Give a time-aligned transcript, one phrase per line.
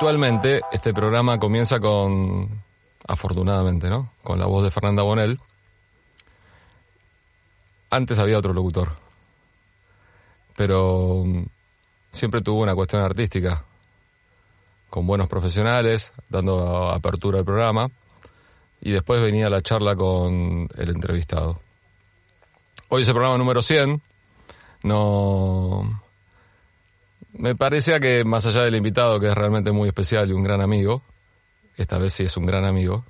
[0.00, 2.62] Habitualmente este programa comienza con,
[3.06, 4.14] afortunadamente, ¿no?
[4.22, 5.38] Con la voz de Fernanda Bonel.
[7.90, 8.96] Antes había otro locutor,
[10.56, 11.44] pero mm,
[12.12, 13.62] siempre tuvo una cuestión artística,
[14.88, 17.90] con buenos profesionales, dando apertura al programa,
[18.80, 21.60] y después venía la charla con el entrevistado.
[22.88, 24.00] Hoy es el programa número 100,
[24.82, 26.02] no
[27.32, 30.60] me parecía que más allá del invitado, que es realmente muy especial y un gran
[30.60, 31.02] amigo,
[31.76, 33.04] esta vez sí es un gran amigo,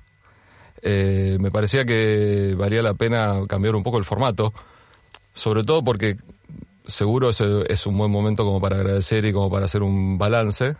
[0.81, 4.53] eh, me parecía que valía la pena cambiar un poco el formato,
[5.33, 6.17] sobre todo porque
[6.87, 10.75] seguro es, un buen momento como para agradecer y como para hacer un balance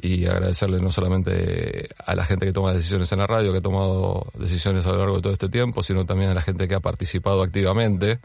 [0.00, 3.62] y agradecerle no solamente a la gente que toma decisiones en la radio, que ha
[3.62, 6.74] tomado decisiones a lo largo de todo este tiempo, sino también a la gente que
[6.74, 8.20] ha participado activamente.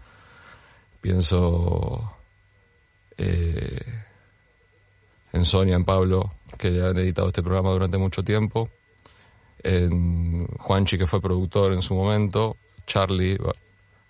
[1.02, 2.14] Pienso
[3.18, 4.03] eh,
[5.34, 8.70] en Sonia, en Pablo, que han editado este programa durante mucho tiempo,
[9.64, 13.38] en Juanchi, que fue productor en su momento, Charlie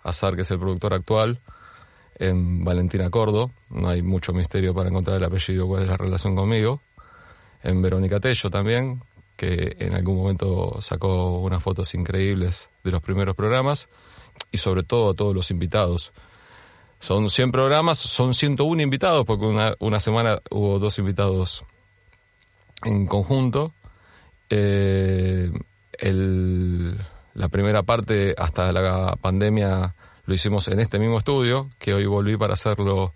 [0.02, 1.40] Azar, que es el productor actual,
[2.16, 6.36] en Valentina Cordo, no hay mucho misterio para encontrar el apellido, cuál es la relación
[6.36, 6.80] conmigo,
[7.62, 9.02] en Verónica Tello también,
[9.36, 13.88] que en algún momento sacó unas fotos increíbles de los primeros programas,
[14.50, 16.12] y sobre todo a todos los invitados.
[17.04, 21.62] Son 100 programas, son 101 invitados, porque una, una semana hubo dos invitados
[22.82, 23.74] en conjunto.
[24.48, 25.52] Eh,
[25.98, 26.98] el,
[27.34, 32.38] la primera parte, hasta la pandemia, lo hicimos en este mismo estudio, que hoy volví
[32.38, 33.12] para hacerlo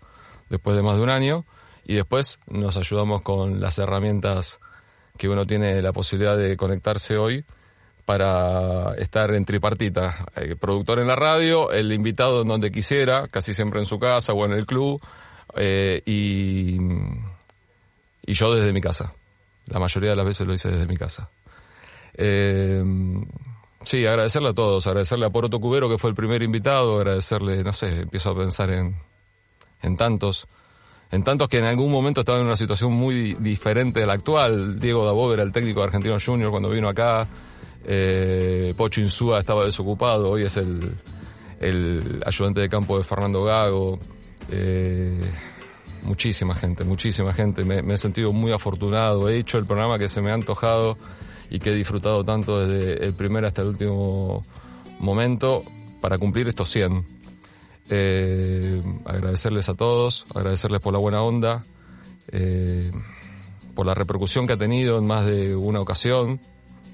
[0.51, 1.47] después de más de un año.
[1.87, 4.61] Y después nos ayudamos con las herramientas
[5.17, 7.43] que uno tiene la posibilidad de conectarse hoy
[8.09, 10.25] para estar en tripartita.
[10.35, 14.33] El productor en la radio, el invitado en donde quisiera, casi siempre en su casa
[14.33, 14.99] o en el club,
[15.55, 16.79] eh, y,
[18.25, 19.13] y yo desde mi casa.
[19.67, 21.29] La mayoría de las veces lo hice desde mi casa.
[22.15, 22.83] Eh,
[23.83, 27.75] sí, agradecerle a todos, agradecerle a Poroto Cubero, que fue el primer invitado, agradecerle, no
[27.75, 28.97] sé, empiezo a pensar en,
[29.83, 30.49] en tantos
[31.11, 34.81] en tantos que en algún momento estaba en una situación muy diferente de la actual.
[34.81, 37.27] Diego Dabov era el técnico de Argentino Junior cuando vino acá.
[37.85, 40.95] Eh, Pocho Insúa estaba desocupado, hoy es el,
[42.25, 43.99] ayudante de campo de Fernando Gago.
[44.51, 45.21] Eh,
[46.03, 47.65] muchísima gente, muchísima gente.
[47.65, 49.29] Me, he sentido muy afortunado.
[49.29, 50.99] He hecho el programa que se me ha antojado
[51.51, 54.45] y que he disfrutado tanto desde el primer hasta el último
[54.99, 55.63] momento
[56.01, 57.05] para cumplir estos 100.
[57.91, 61.65] Eh, agradecerles a todos, agradecerles por la buena onda,
[62.31, 62.93] eh,
[63.75, 66.41] por la repercusión que ha tenido en más de una ocasión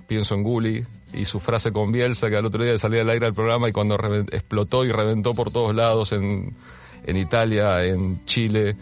[0.07, 3.27] pienso en Gulli y su frase con Bielsa que al otro día salía al aire
[3.27, 3.97] al programa y cuando
[4.31, 6.55] explotó y reventó por todos lados en,
[7.05, 8.77] en Italia, en Chile,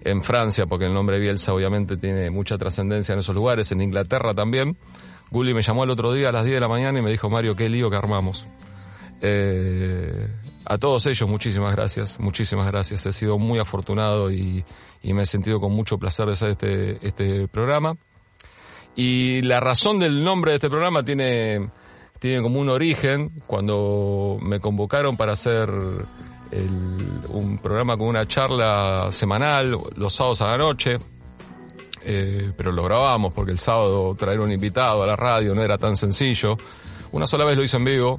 [0.00, 4.34] en Francia, porque el nombre Bielsa obviamente tiene mucha trascendencia en esos lugares, en Inglaterra
[4.34, 4.76] también.
[5.30, 7.28] Gulli me llamó el otro día a las 10 de la mañana y me dijo,
[7.28, 8.46] Mario, qué lío que armamos.
[9.20, 10.28] Eh,
[10.64, 13.06] a todos ellos muchísimas gracias, muchísimas gracias.
[13.06, 14.64] He sido muy afortunado y,
[15.02, 17.96] y me he sentido con mucho placer de hacer este, este programa.
[18.96, 21.68] Y la razón del nombre de este programa tiene,
[22.18, 25.70] tiene como un origen cuando me convocaron para hacer
[27.28, 30.98] un programa con una charla semanal los sábados a la noche.
[32.08, 35.76] Eh, pero lo grabamos porque el sábado traer un invitado a la radio no era
[35.76, 36.56] tan sencillo.
[37.12, 38.18] Una sola vez lo hice en vivo,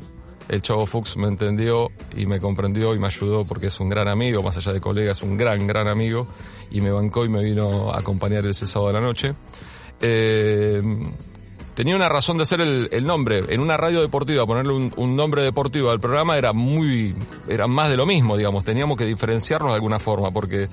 [0.49, 4.09] el Chavo Fuchs me entendió y me comprendió y me ayudó porque es un gran
[4.09, 6.27] amigo, más allá de colega, es un gran, gran amigo
[6.69, 9.33] y me bancó y me vino a acompañar ese sábado a la noche
[10.01, 10.81] eh,
[11.75, 13.43] tenía una razón de ser el, nombre.
[13.49, 17.15] En una radio deportiva, ponerle un, nombre deportivo al programa era muy,
[17.47, 18.63] era más de lo mismo, digamos.
[18.63, 20.67] Teníamos que diferenciarnos de alguna forma, porque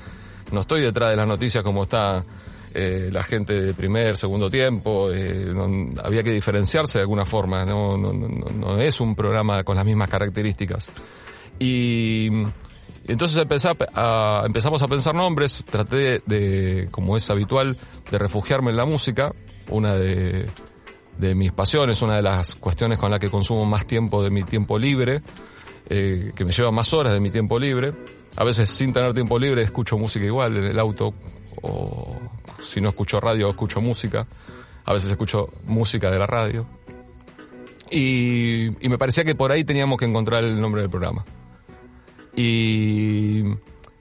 [0.52, 2.24] no estoy detrás de las noticias como está
[2.72, 5.10] eh, la gente de primer, segundo tiempo.
[5.12, 5.52] Eh,
[6.02, 7.64] había que diferenciarse de alguna forma.
[7.64, 10.90] No, no, no, no es un programa con las mismas características.
[11.58, 12.28] Y
[13.06, 17.76] entonces empezamos a pensar nombres, traté de, como es habitual,
[18.10, 19.30] de refugiarme en la música,
[19.68, 20.48] una de,
[21.18, 24.78] mis pasiones, una de las cuestiones con las que consumo más tiempo de mi tiempo
[24.78, 25.22] libre.
[25.90, 27.92] eh, que me lleva más horas de mi tiempo libre.
[28.36, 31.12] A veces sin tener tiempo libre escucho música igual en el auto
[31.60, 32.18] o
[32.60, 34.26] si no escucho radio escucho música.
[34.86, 36.66] A veces escucho música de la radio.
[37.90, 41.24] Y, y me parecía que por ahí teníamos que encontrar el nombre del programa.
[42.36, 43.42] Y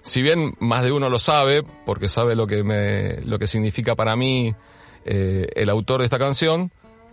[0.02, 3.96] si bien más de uno lo sabe, porque sabe lo que me, lo que significa
[3.96, 4.54] para mí
[5.06, 6.72] eh, el autor de esta canción,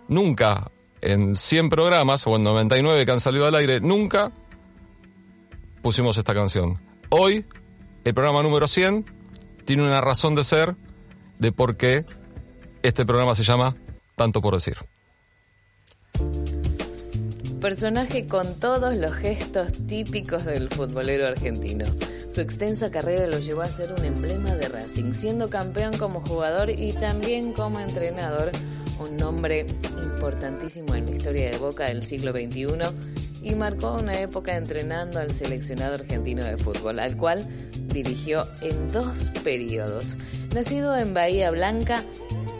[0.08, 0.70] nunca
[1.00, 4.32] en 100 programas o en 99 que han salido al aire, nunca
[5.82, 6.78] pusimos esta canción.
[7.10, 7.44] Hoy,
[8.04, 9.04] el programa número 100
[9.64, 10.76] tiene una razón de ser
[11.38, 12.04] de por qué
[12.82, 13.76] este programa se llama
[14.16, 14.76] Tanto por decir.
[17.60, 21.84] Personaje con todos los gestos típicos del futbolero argentino.
[22.30, 26.70] Su extensa carrera lo llevó a ser un emblema de Racing, siendo campeón como jugador
[26.70, 28.50] y también como entrenador,
[28.98, 29.66] un nombre
[30.02, 32.66] importantísimo en la historia de Boca del siglo XXI
[33.42, 37.46] y marcó una época entrenando al seleccionado argentino de fútbol, al cual
[37.88, 40.16] dirigió en dos periodos.
[40.54, 42.04] Nacido en Bahía Blanca,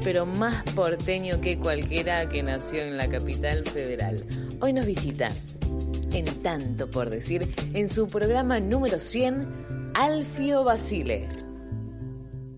[0.02, 4.24] pero más porteño que cualquiera que nació en la capital federal.
[4.60, 5.30] Hoy nos visita,
[6.12, 11.28] en tanto por decir, en su programa número 100, Alfio Basile.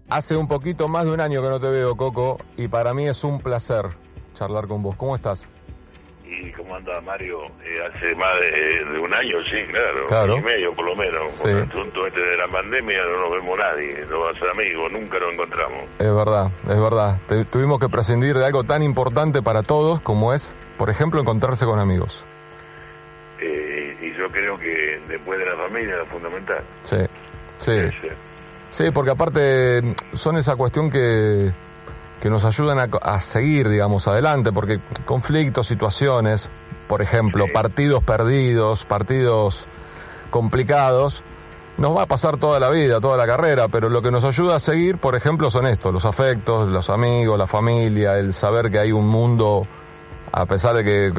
[0.09, 3.09] Hace un poquito más de un año que no te veo, Coco, y para mí
[3.09, 3.87] es un placer
[4.35, 4.97] charlar con vos.
[4.97, 5.49] ¿Cómo estás?
[6.41, 7.45] ¿Y cómo anda Mario?
[7.63, 10.07] Eh, hace más de, un año, sí, claro.
[10.09, 10.37] claro.
[10.39, 11.35] y medio por lo menos.
[11.41, 14.49] Por el asunto este de la pandemia no nos vemos nadie, no va a ser
[14.49, 15.85] amigos, nunca nos encontramos.
[15.99, 17.19] Es verdad, es verdad.
[17.51, 21.79] tuvimos que prescindir de algo tan importante para todos como es, por ejemplo, encontrarse con
[21.79, 22.25] amigos.
[23.41, 26.63] Eh, y yo creo que después de la familia es fundamental.
[26.83, 26.99] Sí,
[27.59, 27.79] sí.
[28.71, 31.53] Sí, porque aparte son esa cuestión que
[32.23, 36.49] que nos ayudan a, seguir, digamos, adelante, porque conflictos, situaciones,
[36.87, 39.65] por ejemplo, partidos perdidos, partidos
[40.31, 41.21] complicados,
[41.79, 44.55] nos va a pasar toda la vida, toda la carrera, pero lo que nos ayuda
[44.55, 48.79] a seguir, por ejemplo, son estos, los afectos, los amigos, la familia, el saber que
[48.79, 49.67] hay un mundo,
[50.31, 51.13] a pesar de que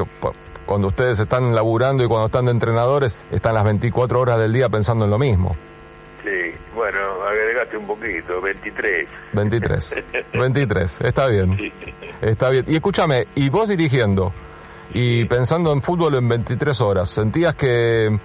[0.64, 4.70] cuando ustedes están laburando y cuando están de entrenadores, están las 24 horas del día
[4.70, 5.54] pensando en lo mismo.
[7.34, 9.08] Agregaste un poquito, 23.
[9.32, 11.72] 23, 23, está bien.
[12.20, 12.64] Está bien.
[12.68, 14.32] Y escúchame, y vos dirigiendo
[14.92, 18.16] y pensando en fútbol en 23 horas, ¿sentías que,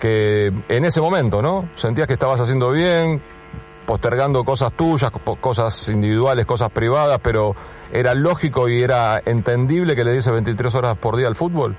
[0.00, 1.68] que en ese momento, ¿no?
[1.74, 3.20] ¿Sentías que estabas haciendo bien,
[3.86, 5.10] postergando cosas tuyas,
[5.40, 7.54] cosas individuales, cosas privadas, pero
[7.92, 11.74] era lógico y era entendible que le diese 23 horas por día al fútbol?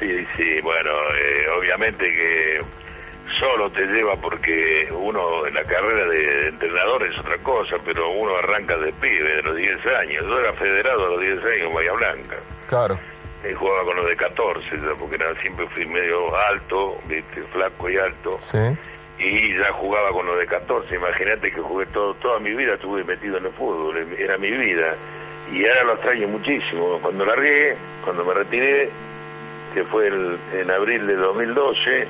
[0.00, 2.60] Sí, sí, bueno, eh, obviamente que
[3.38, 8.36] solo te lleva porque uno en la carrera de entrenador es otra cosa, pero uno
[8.36, 10.24] arranca de pibe, de los 10 años.
[10.26, 12.36] Yo era federado a los 10 años en Bahía Blanca.
[12.68, 12.98] Claro.
[13.48, 14.64] Y jugaba con los de 14,
[14.98, 17.42] porque era, siempre fui medio alto, ¿viste?
[17.52, 18.38] flaco y alto.
[18.50, 18.58] Sí.
[19.18, 20.94] Y ya jugaba con los de 14.
[20.94, 24.94] Imagínate que jugué todo, toda mi vida, estuve metido en el fútbol, era mi vida.
[25.52, 26.98] Y ahora lo extraño muchísimo.
[27.00, 28.90] Cuando largué, cuando me retiré,
[29.72, 32.06] que fue en abril de 2012,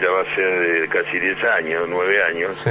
[0.00, 2.66] ya va a ser casi 10 años, 9 años.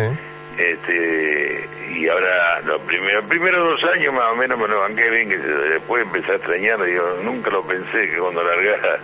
[0.58, 5.30] Este, y ahora los primeros, primeros dos años más o menos me lo banqué bien,
[5.30, 9.00] que después empecé a extrañar, digo, nunca lo pensé que cuando largara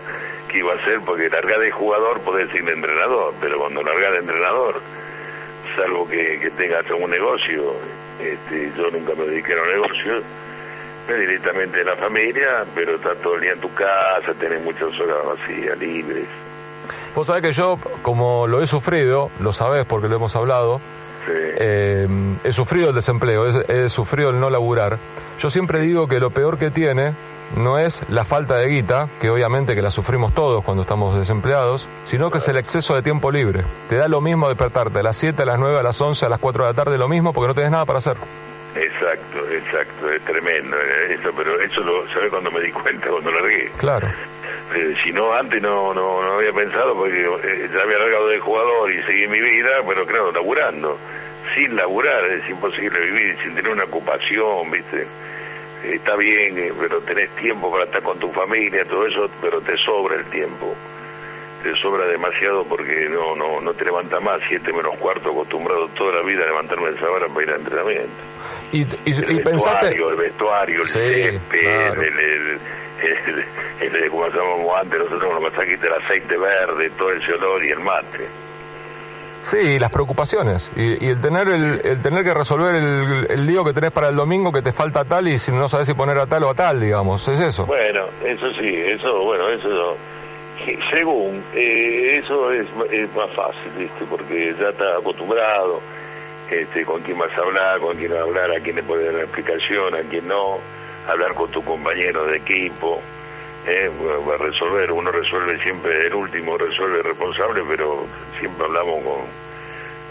[0.49, 4.11] que iba a ser, porque largar de jugador puede decir de entrenador, pero cuando largar
[4.11, 4.81] de entrenador,
[5.77, 7.73] salvo que, que tengas un negocio,
[8.19, 10.21] este, yo nunca me dediqué a un negocio,
[11.13, 15.17] directamente de la familia, pero estás todo el día en tu casa, tenés muchas horas
[15.25, 16.27] vacías, libres.
[17.15, 20.79] Vos sabés que yo, como lo he sufrido, lo sabés porque lo hemos hablado,
[21.27, 22.07] eh,
[22.43, 24.97] he sufrido el desempleo, he, sufrido el no laburar.
[25.39, 27.13] Yo siempre digo que lo peor que tiene
[27.55, 31.87] no es la falta de guita, que obviamente que la sufrimos todos cuando estamos desempleados,
[32.05, 33.63] sino que es el exceso de tiempo libre.
[33.89, 36.29] Te da lo mismo despertarte a las 7, a las 9, a las 11, a
[36.29, 38.17] las 4 de la tarde, lo mismo porque no tienes nada para hacer.
[38.75, 43.31] Exacto, exacto, es tremendo eh, eso, pero eso lo sabes cuando me di cuenta, cuando
[43.31, 43.71] largué.
[43.77, 44.07] Claro.
[44.75, 48.39] Eh, si no, antes no, no, no había pensado porque eh, ya había largado de
[48.39, 50.97] jugador y seguí mi vida, pero claro, laburando.
[51.53, 55.07] Sin laburar es imposible vivir, sin tener una ocupación, ¿viste?
[55.83, 60.15] está bien, pero tenés tiempo para estar con tu familia, todo eso, pero te sobra
[60.15, 60.75] el tiempo
[61.65, 66.17] te sobra demasiado porque no no no te levanta más, siete menos cuarto, acostumbrado toda
[66.17, 68.13] la vida a levantarme esa hora para ir al entrenamiento.
[68.75, 69.85] Y, y, el pensaste...
[69.85, 72.59] vestuario, el vestuario, el césped, el,
[73.95, 77.69] el, como hacíamos antes, nosotros con los masajes del aceite verde, todo ese olor y
[77.69, 78.27] el mate.
[79.43, 83.63] Sí, las preocupaciones y, y, el tener el, el, tener que resolver el, el, lío
[83.63, 86.17] que tenés para el domingo que te falta tal y si no sabes si poner
[86.17, 87.67] a tal o a tal, digamos, es eso.
[87.67, 89.95] Bueno, eso sí, eso, bueno, eso
[90.89, 92.65] Según, eh, eso es,
[93.15, 94.03] más fácil, ¿viste?
[94.09, 95.79] Porque ya está acostumbrado
[96.49, 99.05] este, con quién vas a hablar, con quién va a hablar, a quién le puede
[99.05, 100.59] dar la explicación, a quién no,
[101.07, 103.01] hablar con tu compañero de equipo,
[103.67, 103.89] eh,
[104.33, 108.05] a resolver, uno resuelve siempre, el último resuelve el responsable, pero
[108.39, 109.45] siempre hablamos con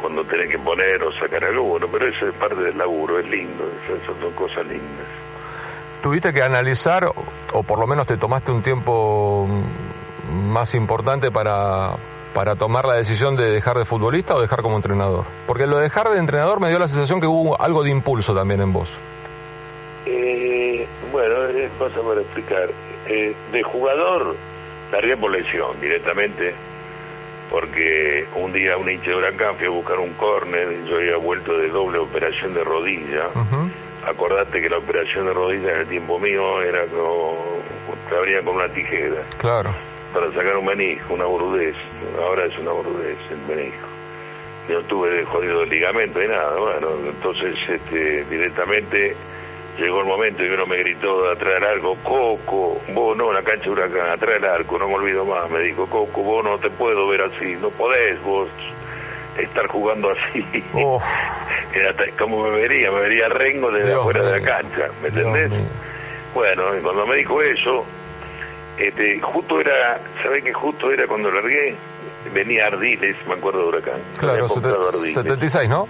[0.01, 3.27] cuando tenés que poner o sacar algo, bueno, pero eso es parte del laburo, es
[3.27, 5.07] lindo, esas son cosas lindas.
[6.03, 7.11] ¿Tuviste que analizar,
[7.53, 9.49] o por lo menos te tomaste un tiempo
[10.31, 11.95] más importante para,
[12.35, 15.25] para tomar la decisión de dejar de futbolista o dejar como entrenador?
[15.47, 18.35] Porque lo de dejar de entrenador me dio la sensación que hubo algo de impulso
[18.35, 18.93] también en vos.
[20.05, 22.69] Eh, bueno, es cosa para explicar.
[23.07, 24.35] Eh, de jugador,
[24.93, 26.55] largué por lesión directamente,
[27.51, 31.57] porque un día un hincha de Huracán fui a buscar un córner, yo había vuelto
[31.57, 33.29] de doble operación de rodilla.
[34.07, 37.37] Acordate que la operación de rodilla en el tiempo mío era como,
[38.09, 39.23] te abría con una tijera.
[39.39, 39.75] Claro
[40.15, 41.75] para sacar un menisco, una burudez.
[42.23, 43.89] Ahora es una burudez el menisco.
[44.69, 46.57] No tuve jodido el ligamento y nada.
[46.57, 49.15] Bueno, entonces este, directamente
[49.77, 53.43] llegó el momento y uno me gritó de atrás del arco, Coco, vos no, la
[53.43, 55.51] cancha de huracán, atrás del arco, no me olvido más.
[55.51, 58.49] Me dijo, Coco, vos no te puedo ver así, no podés vos
[59.37, 60.45] estar jugando así.
[60.75, 61.03] Oh.
[61.75, 65.51] Era como me vería, me vería Rengo desde afuera de la cancha, ¿me entendés?
[66.33, 67.85] Bueno, y cuando me dijo eso,
[68.79, 71.75] este, justo era, ¿sabés que justo era cuando largué?
[72.33, 74.01] Venía Ardiles, me acuerdo de Huracán.
[74.19, 75.87] Claro, 76, ¿no?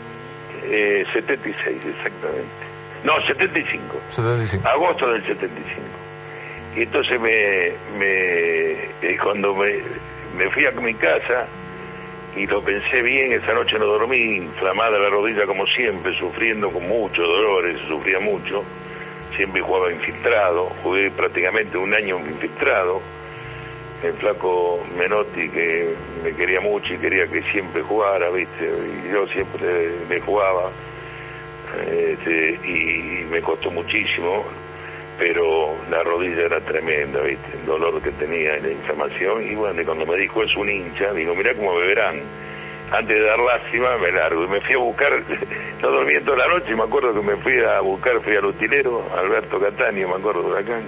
[0.64, 2.64] Eh, 76, exactamente.
[3.04, 4.00] No, 75.
[4.10, 4.68] 75.
[4.68, 5.80] Agosto del 75.
[6.76, 9.76] Y entonces me, me eh, cuando me,
[10.36, 11.46] me fui a mi casa
[12.36, 16.88] y lo pensé bien, esa noche no dormí, inflamada la rodilla como siempre, sufriendo con
[16.88, 18.64] muchos dolores, sufría mucho
[19.36, 23.00] siempre jugaba infiltrado, jugué prácticamente un año infiltrado.
[24.02, 28.64] El flaco Menotti que me quería mucho y quería que siempre jugara, ¿viste?
[28.66, 30.70] Y yo siempre le jugaba.
[31.90, 34.44] Este, y me costó muchísimo,
[35.18, 37.56] pero la rodilla era tremenda, ¿viste?
[37.58, 39.42] El dolor que tenía, la inflamación.
[39.50, 42.20] Y bueno, cuando me dijo es un hincha, digo, mira cómo me verán
[42.98, 45.12] antes de dar lástima me largo y me fui a buscar,
[45.82, 48.44] no dormí toda la noche y me acuerdo que me fui a buscar, fui al
[48.46, 50.80] utilero, Alberto Cataño, me acuerdo de acá,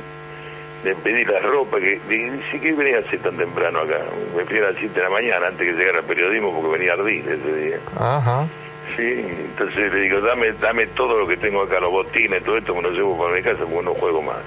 [0.84, 4.00] le pedí la ropa, que ni que venía así tan temprano acá,
[4.36, 6.92] me fui a las 7 de la mañana antes que llegara el periodismo porque venía
[6.92, 7.78] a ardir ese día.
[7.98, 8.46] Ajá.
[8.94, 12.74] Sí, entonces le digo, dame, dame todo lo que tengo acá, los botines, todo esto
[12.74, 14.42] me lo llevo para mi casa porque no juego más.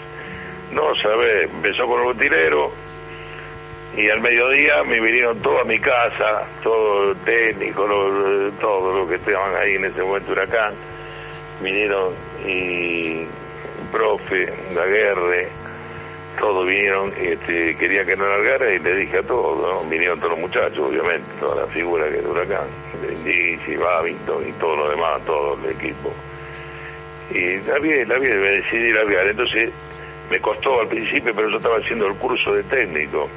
[0.72, 2.72] No, sabes, empezó con el botinero,
[4.00, 7.86] y al mediodía me vinieron todos a mi casa, todo técnico,
[8.62, 10.74] todo lo que estaban ahí en ese momento huracán,
[11.62, 12.14] vinieron
[12.48, 13.26] y
[13.92, 15.50] profe, Daguerre,
[16.40, 20.40] todos vinieron, este, quería que no largara y le dije a todos, vinieron todos los
[20.40, 22.68] muchachos, obviamente, toda la figura que es huracán,
[23.04, 26.14] Indici, Babington y todo lo demás, todo el equipo.
[27.32, 29.72] Y la vi, la vi, me decidí largar, entonces
[30.32, 33.30] me costó al principio, pero yo estaba haciendo el curso de técnico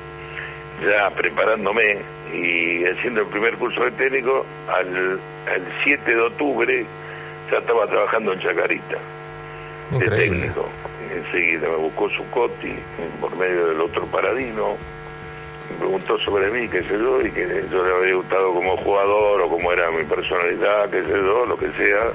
[0.85, 1.99] ya preparándome
[2.33, 5.19] y haciendo el primer curso de técnico, al,
[5.85, 6.87] 7 de octubre
[7.51, 8.99] ya estaba trabajando en Chacarita,
[9.91, 10.69] de técnico.
[11.15, 12.75] Enseguida me buscó su coti
[13.21, 14.77] por medio del otro paradino,
[15.71, 19.43] me preguntó sobre mí, qué sé yo, y que yo le había gustado como jugador
[19.43, 22.13] o como era mi personalidad, qué sé yo, lo que sea.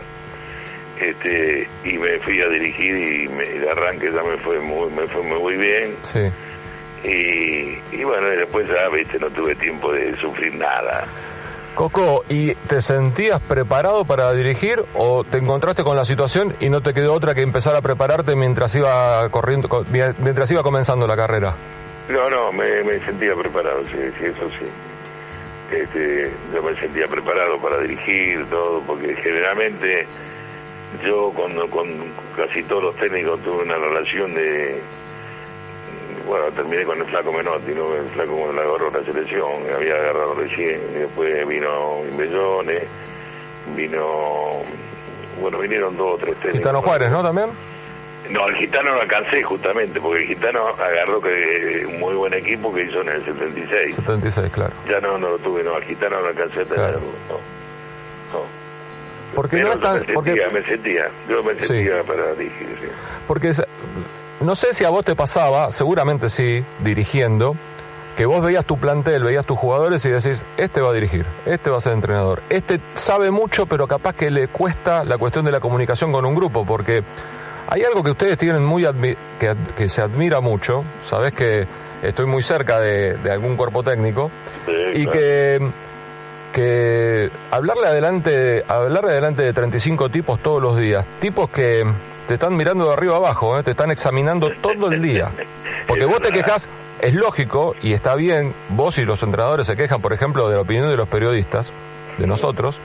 [1.00, 5.08] Este, y me fui a dirigir y me, el arranque ya me fue muy, me
[5.08, 5.96] fue muy bien.
[6.02, 6.20] Sí
[7.04, 11.06] y, bueno, después ya, viste, no tuve tiempo de sufrir nada.
[11.76, 16.82] Coco, ¿y te sentías preparado para dirigir o te encontraste con la situación y no
[16.82, 21.56] te quedó otra que empezar a prepararte mientras iba corriendo, mientras iba comenzando la carrera?
[22.10, 24.66] No, no, me, sentía preparado, sí, sí, eso sí.
[25.72, 30.08] Este, yo me sentía preparado para dirigir todo, porque generalmente
[31.06, 31.88] yo con, con
[32.36, 34.82] casi todos los técnicos tuve una relación de
[36.28, 37.96] bueno, terminé con el flaco Menotti, ¿no?
[37.96, 42.82] el flaco cuando la agarró la selección, había agarrado recién, y después vino Imbellone,
[43.76, 44.62] vino,
[45.42, 46.60] bueno, vinieron dos o tres técnicos.
[46.60, 47.24] Gitano Juárez, ¿no?
[47.24, 47.50] También.
[48.30, 52.74] No, el gitano no alcancé justamente, porque el gitano agarró que un muy buen equipo
[52.74, 53.96] que hizo en el 76.
[53.96, 54.74] 76, claro.
[54.90, 57.36] Ya no, no lo tuve, no, al gitano no alcancé a tenerlo, no.
[58.34, 58.68] no.
[59.34, 60.36] Porque no me sentía, porque...
[60.54, 62.88] me sentía, yo me sentía para dirigir, sí.
[63.28, 63.54] Porque
[64.42, 67.56] no sé si a vos te pasaba, seguramente sí, dirigiendo,
[68.16, 71.70] que vos veías tu plantel, veías tus jugadores y decís, este va a dirigir, este
[71.70, 75.52] va a ser entrenador, este sabe mucho, pero capaz que le cuesta la cuestión de
[75.52, 77.04] la comunicación con un grupo, porque
[77.70, 78.88] Hay algo que ustedes tienen muy
[79.40, 81.68] que, que, se admira mucho, sabes que
[82.02, 84.32] estoy muy cerca de, algún cuerpo técnico
[84.94, 85.60] y que
[86.54, 91.86] que hablarle adelante hablarle adelante de 35 tipos todos los días, tipos que
[92.28, 93.64] te están mirando de arriba abajo, ¿eh?
[93.64, 95.32] te están examinando todo el día.
[95.88, 96.70] Porque vos te quejas,
[97.00, 100.62] es lógico y está bien, vos y los entrenadores se quejan, por ejemplo, de la
[100.62, 101.72] opinión de los periodistas,
[102.18, 102.80] de nosotros,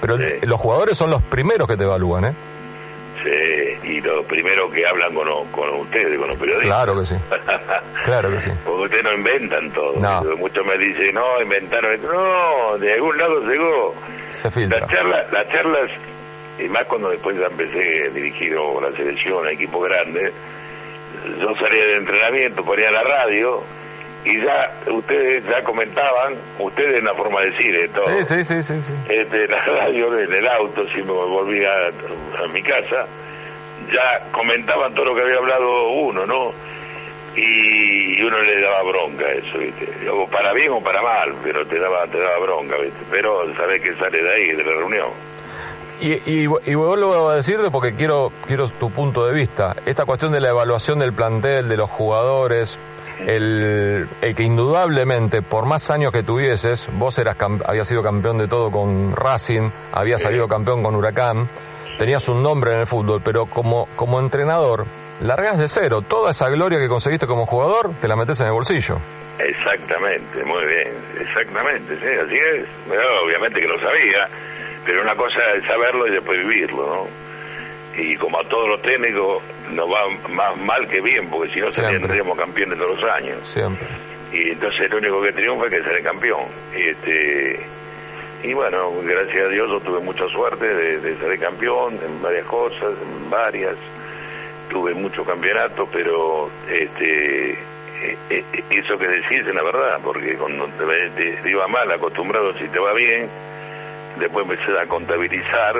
[0.00, 2.32] pero los jugadores son los primeros que te evalúan, ¿eh?
[3.24, 6.68] Sí, y los primeros que hablan con, con ustedes, con los periodistas.
[6.68, 7.14] Claro que sí.
[8.04, 8.50] Claro que sí.
[8.64, 10.36] Porque ustedes no inventan todo.
[10.36, 12.00] Muchos me dicen, no, inventaron.
[12.02, 13.94] No, de algún lado llegó.
[14.30, 14.80] Se filtra.
[14.80, 15.90] Las charlas, las charlas
[16.58, 20.32] y más cuando después ya empecé dirigido la selección, a equipos grandes,
[21.40, 23.62] yo salía de entrenamiento, ponía la radio
[24.24, 28.62] y ya ustedes ya comentaban, ustedes en la forma de decir esto, sí, sí, sí,
[28.62, 28.92] sí, sí.
[29.08, 33.06] Este, la radio en el auto, si me volvía a, mi casa,
[33.92, 36.52] ya comentaban todo lo que había hablado uno, ¿no?
[37.36, 40.10] Y uno le daba bronca a eso, ¿viste?
[40.10, 43.04] O para bien o para mal, pero te daba, te daba bronca, ¿viste?
[43.10, 45.27] Pero sabes que sale de ahí, de la reunión.
[46.00, 49.74] Y, y, y vuelvo a decirte porque quiero, quiero tu punto de vista.
[49.84, 52.78] Esta cuestión de la evaluación del plantel, de los jugadores,
[53.26, 57.36] el, que indudablemente, por más años que tuvieses, vos eras
[57.66, 61.48] habías sido campeón de todo con Racing, habías salido campeón con Huracán,
[61.98, 64.86] tenías un nombre en el fútbol, pero como, como entrenador,
[65.20, 66.02] largas de cero.
[66.02, 68.98] Toda esa gloria que conseguiste como jugador, te la metes en el bolsillo.
[69.38, 72.66] Exactamente, muy bien, exactamente, sí, así es.
[73.24, 74.28] obviamente que lo sabía
[74.84, 77.06] pero una cosa es saberlo y después vivirlo, ¿no?
[78.00, 79.42] Y como a todos los técnicos
[79.72, 83.38] nos va más mal que bien, porque si no seríamos campeones todos los años.
[83.42, 83.86] Siempre.
[84.32, 86.44] Y entonces lo único que triunfa es que seré campeón.
[86.76, 87.60] Y, este,
[88.44, 92.46] y bueno, gracias a Dios yo tuve mucha suerte de, de ser campeón en varias
[92.46, 93.74] cosas, en varias.
[94.70, 97.58] Tuve muchos campeonatos, pero este
[98.00, 101.10] eh, eh, eso que decís es la verdad, porque cuando te,
[101.42, 103.28] te, iba mal, acostumbrado si te va bien,
[104.18, 105.76] después empecé a contabilizar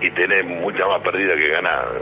[0.00, 1.98] y tener mucha más perdida que ganada.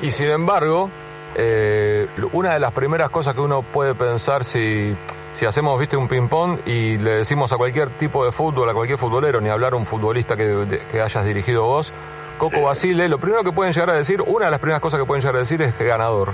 [0.00, 0.90] Y sin embargo,
[1.34, 4.94] eh, una de las primeras cosas que uno puede pensar si,
[5.32, 8.98] si hacemos, viste, un ping-pong y le decimos a cualquier tipo de fútbol, a cualquier
[8.98, 11.92] futbolero, ni hablar a un futbolista que, que hayas dirigido vos,
[12.38, 15.06] Coco Basile, lo primero que pueden llegar a decir, una de las primeras cosas que
[15.06, 16.32] pueden llegar a decir es que ganador.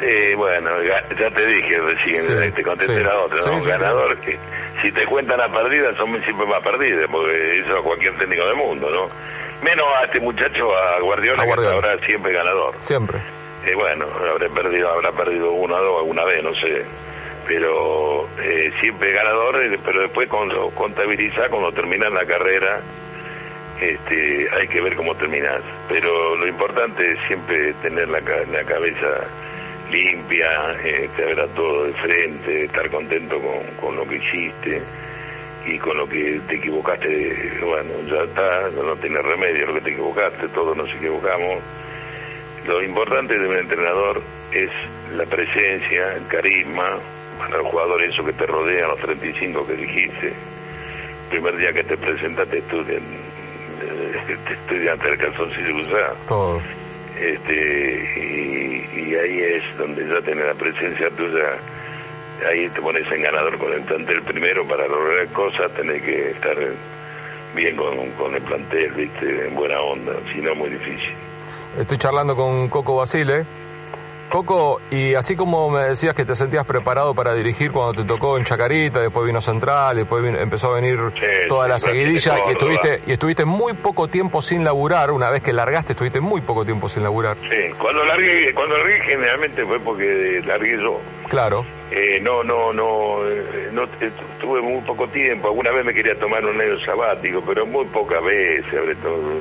[0.00, 3.62] Sí, bueno, ya te dije recién, te contesté la otra, ¿no?
[3.62, 4.38] ganador que
[4.80, 8.56] si te cuentan las perdidas son siempre más perdidas, porque eso a cualquier técnico del
[8.56, 9.08] mundo, ¿no?
[9.62, 12.74] Menos a este muchacho, a Guardiola, que habrá siempre ganador.
[12.80, 13.18] Siempre.
[13.66, 16.82] Eh, bueno, habrá perdido, habrá perdido uno o dos alguna vez, no sé.
[17.46, 22.80] Pero eh, siempre ganador, eh, pero después cuando contabiliza, cuando terminas la carrera,
[23.80, 25.60] este, hay que ver cómo terminas.
[25.88, 29.26] Pero lo importante es siempre tener la, la cabeza
[29.90, 33.36] limpia, eh, te verá todo de frente, estar contento
[33.80, 34.82] con, lo que hiciste
[35.66, 39.90] y con lo que te equivocaste, bueno, ya está, no tiene remedio lo que te
[39.90, 41.58] equivocaste, todos nos equivocamos.
[42.66, 44.22] Lo importante de un entrenador
[44.52, 44.70] es
[45.16, 46.98] la presencia, el carisma,
[47.38, 50.26] para el jugador eso que te rodea, los 35 que dijiste.
[50.28, 53.02] El primer día que te presentaste estudian,
[54.46, 56.16] te estudiante del calzoncillo usado.
[56.28, 56.60] Todo
[57.20, 61.58] este y, ahí es donde ya tenés la presencia tuya
[62.48, 66.56] ahí te pones en ganador con el plantel primero para lograr cosas tenés que estar
[67.54, 71.12] bien con, el plantel viste en buena onda si no muy difícil.
[71.78, 73.44] Estoy charlando con Coco Basile
[74.30, 78.38] Coco, y así como me decías que te sentías preparado para dirigir cuando te tocó
[78.38, 80.98] en Chacarita, después vino Central, después empezó a venir
[81.48, 85.52] toda la seguidilla y estuviste y estuviste muy poco tiempo sin laburar, una vez que
[85.52, 87.36] largaste estuviste muy poco tiempo sin laburar.
[87.42, 91.00] Sí, cuando largué, cuando largué generalmente fue porque largué yo.
[91.28, 91.64] Claro.
[91.90, 93.82] Eh, no, no, no, eh, no,
[94.40, 98.22] tuve muy poco tiempo, alguna vez me quería tomar un año sabático, pero muy pocas
[98.24, 98.96] veces,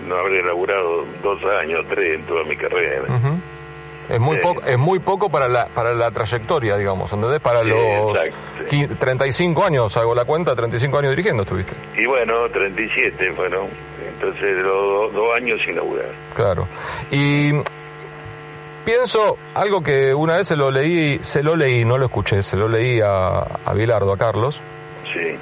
[0.07, 3.03] no habré laburado dos años, tres en toda mi carrera.
[4.09, 7.39] Es muy poco, es muy poco para la, para la trayectoria, digamos, ¿entendés?
[7.39, 8.17] Para los
[8.99, 11.73] 35 años, hago la cuenta, 35 años dirigiendo estuviste.
[11.95, 13.67] Y bueno, 37 fueron,
[14.13, 16.09] entonces los dos años sin laburar.
[16.35, 16.67] Claro.
[17.11, 17.51] Y
[18.83, 22.57] pienso algo que una vez se lo leí, se lo leí, no lo escuché, se
[22.57, 24.59] lo leí a, a Bilardo, a Carlos.
[25.13, 25.37] Sí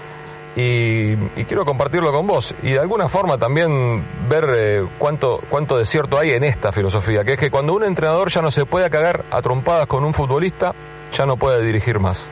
[0.59, 1.15] y,
[1.45, 6.17] quiero compartirlo con vos y de alguna forma también ver eh, cuánto, cuánto de cierto
[6.17, 9.23] hay en esta filosofía, que es que cuando un entrenador ya no se puede cagar
[9.29, 10.73] a trompadas con un futbolista,
[11.13, 12.27] ya no puede dirigir más.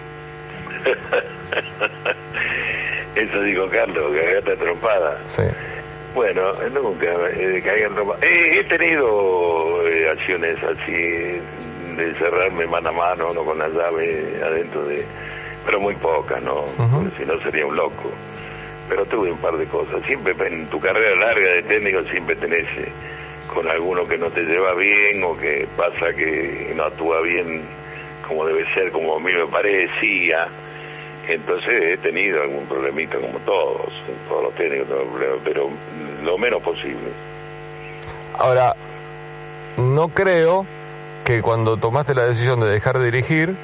[3.16, 5.20] Eso digo Carlos, cagate a trompada.
[5.28, 5.44] Sí.
[6.16, 8.18] Bueno, nunca eh, caí en ropa.
[8.22, 14.42] Eh, he tenido eh, acciones así de cerrarme mano a mano, no con la llave
[14.44, 15.06] adentro de...
[15.66, 16.66] Pero muy pocas, ¿no?
[16.78, 18.12] Porque si no sería un loco.
[18.88, 20.04] Pero tuve un par de cosas.
[20.06, 22.92] Siempre en tu carrera larga de técnico siempre tenés eh,
[23.52, 27.64] con alguno que no te lleva bien o que pasa que no actúa bien
[28.28, 30.48] como debe ser, como a mí me parecía.
[31.28, 33.92] Entonces he tenido algún problemita como todos,
[34.30, 35.70] todos los técnicos tengo problemas, pero
[36.24, 37.10] lo menos posible.
[38.38, 38.76] Ahora,
[39.78, 40.66] no creo
[41.24, 43.56] que cuando tomaste la decisión de dejar de dirigir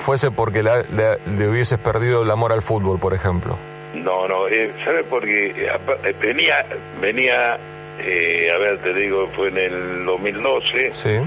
[0.00, 3.56] fuese porque la- le, le hubieses perdido el amor al fútbol, por ejemplo.
[3.94, 5.06] No, no, eh, ¿sabes?
[5.08, 6.64] Porque eh, apa- eh, venía,
[7.00, 7.56] venía,
[8.00, 11.18] eh, a ver, te digo, fue en el 2012, Sí.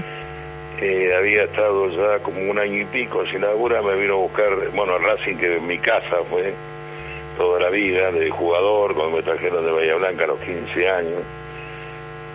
[0.80, 4.48] eh, había estado ya como un año y pico sin labura, me vino a buscar,
[4.74, 6.52] bueno, Racing que en mi casa fue
[7.36, 11.20] toda la vida de jugador, cuando me trajeron de Bahía Blanca a los 15 años,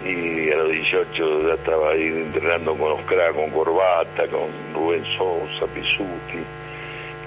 [0.07, 5.65] y a los 18 ya estaba ahí entrenando con cracks, con Corbata, con Rubén Sosa,
[5.73, 6.43] Pisuti,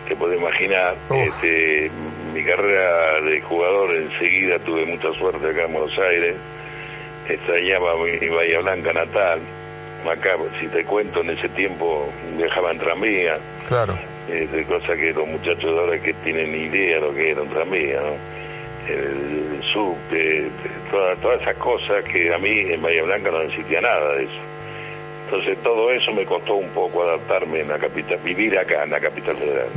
[0.09, 1.17] te puedes imaginar, Uf.
[1.19, 1.91] este,
[2.35, 6.35] mi carrera de jugador enseguida tuve mucha suerte acá en Buenos Aires,
[7.29, 9.41] extrañaba mi Bahía Blanca natal,
[10.11, 13.39] acá, si te cuento, en ese tiempo viajaba en tranvía,
[13.69, 13.97] Claro.
[14.29, 17.49] de cosas que los muchachos de ahora que tienen ni idea lo que era un
[17.49, 18.40] tranvía, ¿no?
[18.91, 19.61] El,
[20.91, 24.33] toda- todas esas cosas que a mí en Bahía Blanca no existía nada de eso.
[25.27, 29.01] Entonces todo eso me costó un poco adaptarme en la capital, vivir acá en la
[29.01, 29.69] capital federal.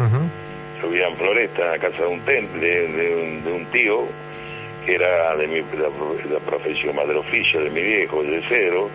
[0.82, 4.02] Yo vivía en Floresta, en la casa de un temple, de un, de un tío,
[4.86, 5.90] que era de mi la,
[6.34, 8.90] la profesión, más del oficio de mi viejo, de cero,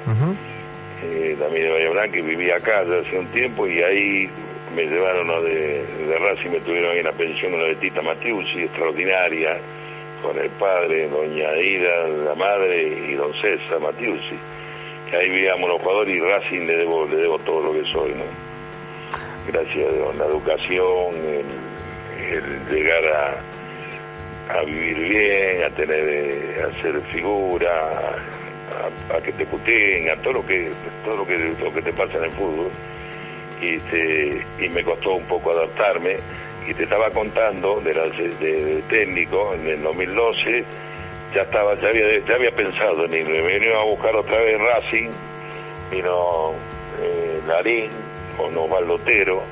[1.05, 4.29] eh, también de Bahía Blanca, y vivía acá ya hace un tiempo, y ahí
[4.75, 8.03] me llevaron a de, de Racing, me tuvieron ahí en la pensión una de Tita
[8.03, 9.57] Matiusi, extraordinaria,
[10.23, 14.39] con el padre, doña Ida, la madre, y don César Matiusi.
[15.13, 18.25] Ahí vivíamos los jugadores y Racing le debo, le debo todo lo que soy, ¿no?
[19.47, 21.15] Gracias a Dios, la educación,
[22.31, 28.17] el, llegar a, a vivir bien, a tener, eh, a hacer figura,
[29.11, 30.71] a, que te puteen, a todo lo que,
[31.05, 32.71] todo lo que, lo que te pasa en el fútbol.
[33.63, 36.17] Y, este, y me costó un poco adaptarme.
[36.69, 40.65] Y te estaba contando de, las, de, de técnico en el 2012
[41.35, 43.43] ya estaba, ya había, ya había pensado en irme.
[43.43, 45.11] Me vino a buscar otra vez Racing,
[45.91, 46.53] vino
[47.03, 47.91] eh, Larín
[48.37, 49.43] con Osvaldo Otero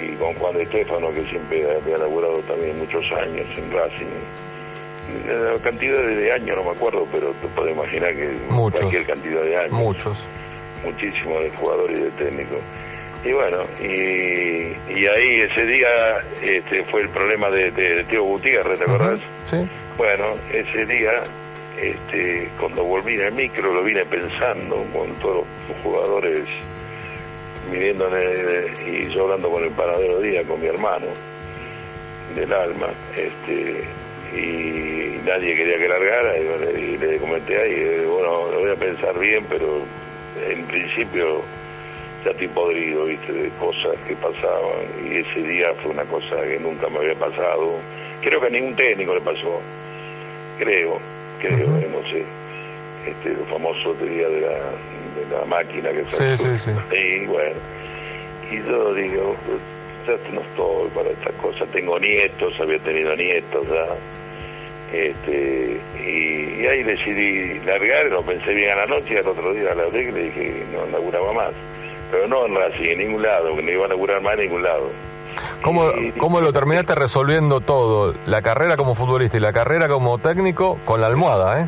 [0.00, 4.06] y con Juan de Estefano, que siempre había laburado también muchos años en Racing.
[5.26, 8.80] La cantidad de años no me acuerdo, pero te puedes imaginar que Muchos.
[8.80, 10.18] cualquier cantidad de años Muchos.
[10.84, 12.58] muchísimo de jugadores y de técnicos.
[13.24, 15.88] Y bueno, y, y ahí ese día
[16.42, 19.20] este, fue el problema de, de, de Teo Gutiérrez, ¿te acordás?
[19.48, 19.58] Sí.
[19.96, 21.12] Bueno, ese día,
[21.80, 26.42] este, cuando volví en el micro, lo vine pensando con todos los jugadores,
[27.70, 31.06] viniendo en el- y yo hablando con el paradero día, con mi hermano
[32.34, 33.84] del alma, este,
[34.36, 38.76] y nadie quería que largara, y, y le comenté ahí, eh, bueno, lo voy a
[38.76, 39.82] pensar bien, pero
[40.50, 41.42] en principio
[42.24, 46.58] ya estoy podrido, viste, de cosas que pasaban, y ese día fue una cosa que
[46.60, 47.74] nunca me había pasado,
[48.22, 49.60] creo que a ningún técnico le pasó,
[50.58, 50.98] creo,
[51.40, 52.22] creo, no sé,
[53.06, 56.44] este, el famoso día de la, de la máquina que Sí, sacó.
[56.44, 56.58] sí,
[56.90, 56.96] sí.
[56.96, 57.56] Y bueno,
[58.50, 59.36] y yo digo,
[60.06, 63.86] ya no estoy para estas cosas, tengo nietos, había tenido nietos ya,
[64.96, 69.52] este, y, y ahí decidí largar, lo pensé bien a la noche y al otro
[69.54, 71.52] día la hablé y le dije que no laburaba más,
[72.12, 74.62] pero no en Racing, en ningún lado, que no iba a laburar más en ningún
[74.62, 74.90] lado.
[75.62, 78.14] ¿Cómo, Y- ¿Cómo lo terminaste resolviendo todo?
[78.26, 81.66] La carrera como futbolista y la carrera como técnico con la almohada, ¿eh?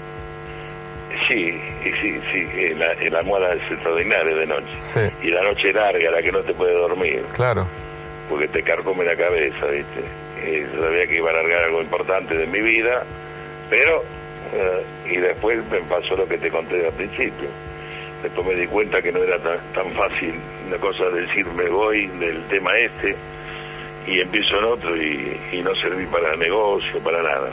[1.28, 4.76] Sí, sí, sí, eh, la, la almohada es extraordinaria de noche.
[4.80, 7.24] Sí, Y la noche larga, la que no te puede dormir.
[7.35, 7.66] claro.
[8.28, 10.00] porque te carcome la cabeza, ¿viste?
[10.44, 13.02] Yo sabía que iba a largar algo importante de mi vida,
[13.70, 14.02] pero,
[14.54, 17.48] eh, y después me pasó lo que te conté al principio.
[18.25, 20.35] Después me di cuenta que no era tan, tan fácil
[20.67, 23.15] una cosa de decir me voy del tema este
[24.07, 27.51] y empiezo en otro y, y no serví para negocio, para nada.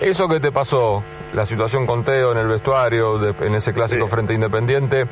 [0.00, 1.02] Eso que te pasó,
[1.34, 4.10] la situación con Teo en el vestuario, de- en ese clásico Sí.
[4.10, 5.04] frente Independiente,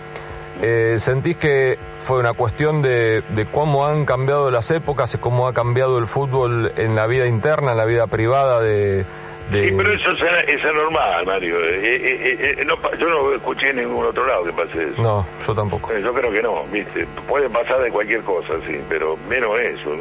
[0.62, 5.48] eh, ¿sentís que fue una cuestión de, de cómo han cambiado las épocas y cómo
[5.48, 9.04] ha cambiado el fútbol en la vida interna, en la vida privada de...
[9.50, 11.60] de- Sí, pero eso es, es normal, Mario.
[11.64, 15.02] Eh, eh, eh, no yo no escuché en ningún otro lado que pase eso.
[15.02, 15.96] No, yo tampoco.
[15.98, 17.06] Yo creo que no, ¿viste?
[17.28, 19.96] Puede pasar de cualquier cosa, sí, pero menos eso, no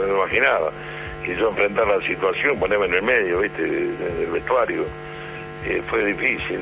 [0.00, 0.70] me lo imaginaba.
[1.26, 3.62] Y yo enfrentar la situación, ponerme en el medio, ¿viste?
[3.62, 4.84] Del vestuario,
[5.66, 6.60] eh, fue difícil,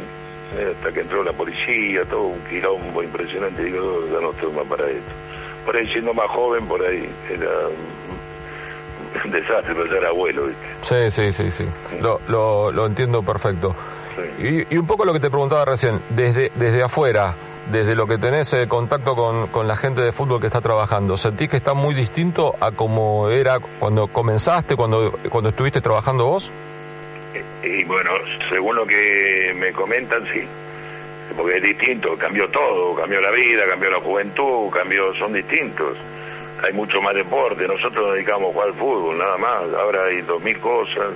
[0.76, 4.88] hasta que entró la policía, todo un quilombo impresionante, digo, ya no estoy más para
[4.88, 5.10] esto.
[5.66, 7.50] Por ahí siendo más joven, por ahí era
[9.24, 11.10] un desastre, pero ya era abuelo, ¿viste?
[11.10, 11.98] Sí, sí, sí, sí.
[12.00, 13.74] Lo, lo, lo entiendo perfecto.
[14.16, 14.66] Sí.
[14.68, 17.34] Y, y un poco lo que te preguntaba recién, desde, desde afuera,
[17.70, 21.16] desde lo que tenés eh, contacto con, con la gente de fútbol que está trabajando,
[21.16, 26.50] ¿sentís que está muy distinto a como era cuando comenzaste, cuando, cuando estuviste trabajando vos?
[27.62, 28.10] Y bueno,
[28.48, 30.42] según lo que me comentan, sí.
[31.36, 35.96] Porque es distinto, cambió todo, cambió la vida, cambió la juventud, cambió, son distintos.
[36.62, 39.62] Hay mucho más deporte, nosotros nos dedicamos a jugar al fútbol, nada más.
[39.74, 41.08] Ahora hay dos mil cosas.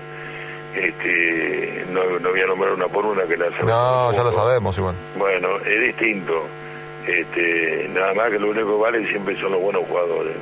[0.74, 4.34] Este, no, no voy a nombrar una por una que la No, ya lo sabemos.
[4.34, 4.94] sabemos igual.
[5.16, 6.42] Bueno, es distinto.
[7.06, 10.34] Este, nada más que lo único que vale siempre son los buenos jugadores.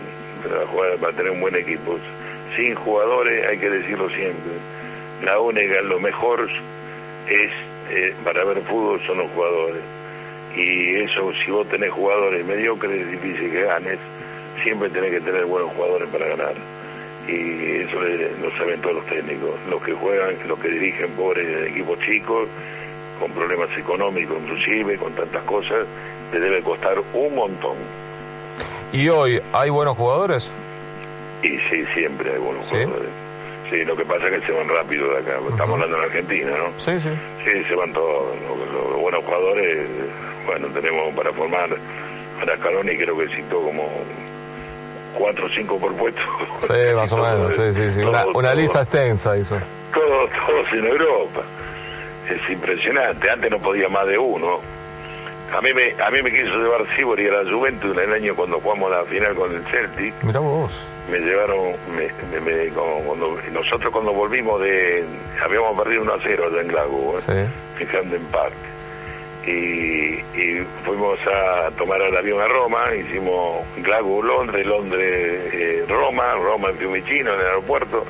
[0.42, 1.98] Para, jugar, para tener un buen equipo.
[2.56, 4.52] Sin jugadores, hay que decirlo siempre.
[5.22, 6.48] La única, lo mejor
[7.28, 7.50] es
[7.90, 9.82] eh, para ver fútbol son los jugadores.
[10.56, 13.98] Y eso, si vos tenés jugadores mediocres, es difícil que ganes.
[14.62, 16.54] Siempre tenés que tener buenos jugadores para ganar.
[17.28, 19.50] Y eso le- lo saben todos los técnicos.
[19.70, 22.48] Los que juegan, los que dirigen pobres equipos chicos,
[23.18, 25.86] con problemas económicos inclusive, con tantas cosas,
[26.32, 27.76] te debe costar un montón.
[28.92, 30.50] ¿Y hoy hay buenos jugadores?
[31.42, 32.76] Y sí, siempre hay buenos ¿Sí?
[32.76, 33.10] jugadores.
[33.70, 35.38] Sí, lo que pasa es que se van rápido de acá.
[35.50, 36.68] Estamos hablando de Argentina, ¿no?
[36.78, 37.08] Sí, sí.
[37.44, 38.26] Sí, se van todos.
[38.46, 39.86] Los, los buenos jugadores,
[40.46, 41.70] bueno, tenemos para formar
[42.38, 43.88] para Scaloni creo que citó como
[45.14, 46.20] cuatro o cinco por puesto.
[46.66, 48.00] Sí, más o menos, sí, sí, sí.
[48.00, 48.60] Una, todo, una todo.
[48.60, 49.56] lista extensa hizo.
[49.92, 51.42] todos, todos en Europa.
[52.28, 53.30] Es impresionante.
[53.30, 54.60] Antes no podía más de uno.
[55.56, 58.34] A mí me, a mí me quiso llevar Sibori a la Juventus en el año
[58.34, 60.14] cuando jugamos la final con el Celtic.
[60.22, 60.72] Mirá vos.
[61.10, 61.58] Me llevaron,
[61.94, 65.04] me, me- me- cuando, nosotros cuando volvimos de,
[65.44, 67.20] habíamos perdido 1 a 0 allá en Glasgow, ¿eh?
[67.76, 67.82] Sí.
[67.82, 68.54] en Camden Park.
[69.46, 70.22] Y,
[70.84, 76.76] fuimos a tomar el avión a Roma, hicimos Glasgow, Londres, Londres, eh, Roma, Roma en
[76.76, 78.04] Fiumicino, en el aeropuerto.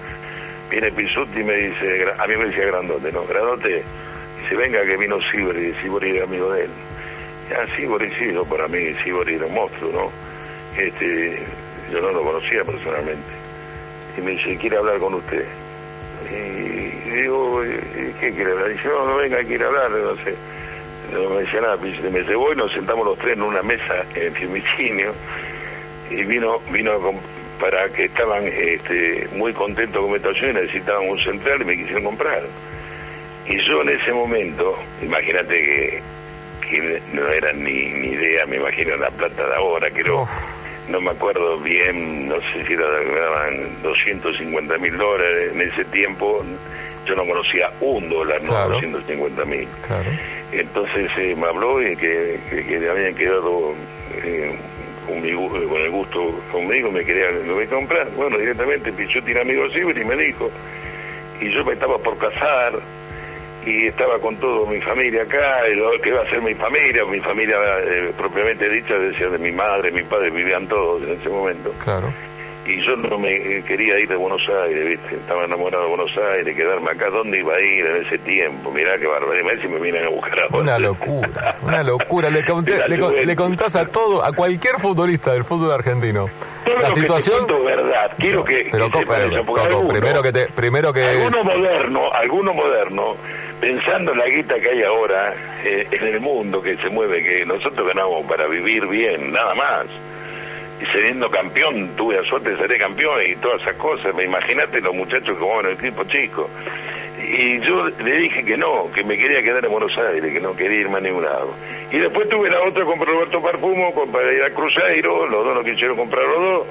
[0.71, 3.25] Viene Pisuti y me dice, a mí me decía Grandote, ¿no?
[3.27, 3.83] Grandote,
[4.43, 6.71] dice, venga que vino Sibori, Sibori era amigo de él.
[7.51, 10.81] Ya, Sibori sí, yo para mí Sibori era un monstruo, ¿no?
[10.81, 11.39] Este,
[11.93, 13.29] yo no lo conocía personalmente.
[14.17, 15.45] Y me dice, quiere hablar con usted.
[16.31, 18.69] Y digo, "¿Y ¿qué quiere hablar?
[18.69, 20.35] Dice, no, no venga, quiere hablar, no sé.
[21.13, 24.05] No me decía nada, pues, me llevó y nos sentamos los tres en una mesa
[24.15, 25.13] en Fiumicino
[26.11, 26.93] y vino vino
[27.61, 31.77] para que estaban este, muy contentos con mi actuación y necesitaban un central y me
[31.77, 32.43] quisieron comprar.
[33.47, 36.03] Y yo en ese momento, imagínate
[36.69, 40.31] que, no era ni, ni idea, me imagino la plata de ahora, creo, Uf.
[40.89, 46.45] No me acuerdo bien, no sé si era, daban 250 mil dólares en ese tiempo,
[47.07, 48.71] yo no conocía un dólar, no Claro.
[48.71, 49.69] 250 mil.
[49.87, 50.11] Claro.
[50.53, 53.73] Entonces eh, me habló y que, que, que habían quedado
[54.23, 54.55] eh,
[55.07, 58.11] con, mi gu- con el gusto conmigo, me quería me voy a comprar.
[58.13, 60.51] Bueno, directamente Pichu tiene amigos Ciber y me dijo.
[61.41, 62.73] Y yo me estaba por casar
[63.67, 67.05] y estaba con toda mi familia acá, y lo que iba a ser mi familia,
[67.05, 71.29] mi familia eh, propiamente dicha, decía de mi madre, mi padre, vivían todos en ese
[71.29, 71.73] momento.
[71.83, 72.13] Claro.
[72.67, 75.17] Y yo no me eh, quería ir de Buenos Aires, ¿viste?
[75.17, 77.11] Estaba enamorado de Buenos Aires, quedarme acá.
[77.11, 78.71] ¿Dónde iba a ir en ese tiempo?
[78.73, 79.53] Mirá qué barbaridad.
[79.61, 80.57] Si me vienen a buscar ahora.
[80.59, 82.31] Una locura, una locura.
[82.31, 83.27] Le, conté- le, con- Juventus.
[83.27, 86.29] le contás a todo, a cualquier futbolista del fútbol argentino.
[86.65, 87.37] Todo La lo que te situación.
[87.47, 88.11] cuento es verdad.
[88.19, 92.13] Quiero que, Pero, que Coco, Coco, alguno- primero que te, primero que es- alguno moderno,
[92.15, 93.15] alguno moderno,
[93.61, 97.45] pensando en la guita que hay ahora eh, en el mundo que se mueve, que
[97.45, 99.87] nosotros ganamos para vivir bien, nada más.
[100.93, 104.15] Siendo campeón, tuve la suerte de ser campeón y todas esas cosas.
[104.23, 106.49] Imagínate los muchachos que jugaban en el equipo chico.
[107.23, 110.55] Y yo le dije que no, que me quería quedar en Buenos Aires, que no
[110.55, 111.55] quería irme a ningún lado.
[111.91, 115.55] Y después tuve la otra con Roberto Parfumo, con, para ir a Cruzeiro, los dos
[115.55, 116.67] no quisieron comprar los dos.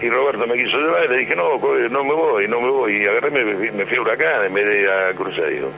[0.00, 3.02] Y Roberto me quiso llevar y le dije, no, no me voy, no me voy.
[3.02, 5.70] Y agarré, me, me fui a Huracán en vez de ir a Cruzeiro.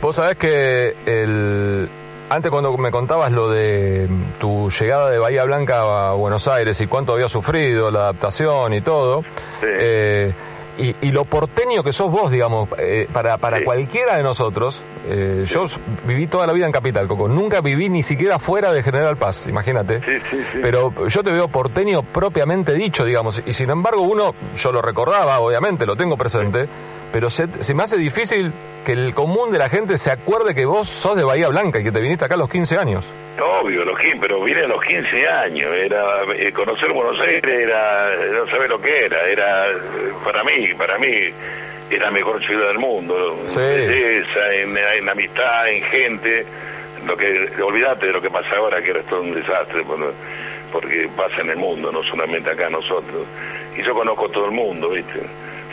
[0.00, 1.88] Vos sabés que el...
[2.30, 4.08] antes cuando me contabas lo de
[4.40, 8.80] tu llegada de Bahía Blanca a Buenos Aires y cuánto había sufrido, la adaptación y
[8.80, 9.22] todo,
[9.60, 9.66] Sí.
[9.66, 10.32] eh,
[10.78, 13.64] Y, y lo porteño que sos vos, digamos, eh, para, para Sí.
[13.64, 15.64] cualquiera de nosotros, eh, yo
[16.06, 17.28] viví toda la vida en Capital, Coco.
[17.28, 20.00] Nunca viví ni siquiera fuera de General Paz, imagínate.
[20.00, 20.58] Sí, sí, sí.
[20.62, 23.42] Pero yo te veo porteño propiamente dicho, digamos.
[23.44, 26.66] Y sin embargo, uno, yo lo recordaba, obviamente, lo tengo presente,
[27.12, 28.50] pero se, se me hace difícil
[28.84, 31.84] que el común de la gente se acuerde que vos sos de Bahía Blanca y
[31.84, 33.04] que te viniste acá a los 15 años.
[33.40, 35.70] Obvio, los 15, pero vine a los 15 años.
[35.74, 39.26] Era eh, conocer Buenos Aires era no saber lo que era.
[39.28, 39.66] Era
[40.24, 41.08] para mí, para mí
[41.90, 43.38] era la mejor ciudad del mundo.
[43.46, 43.58] Sí.
[43.58, 46.46] En belleza, en, en amistad, en gente.
[47.06, 49.82] Lo que olvídate de lo que pasa ahora, que era todo un desastre,
[50.70, 53.26] porque pasa en el mundo, no solamente acá nosotros.
[53.76, 55.20] Y yo conozco todo el mundo, ¿viste?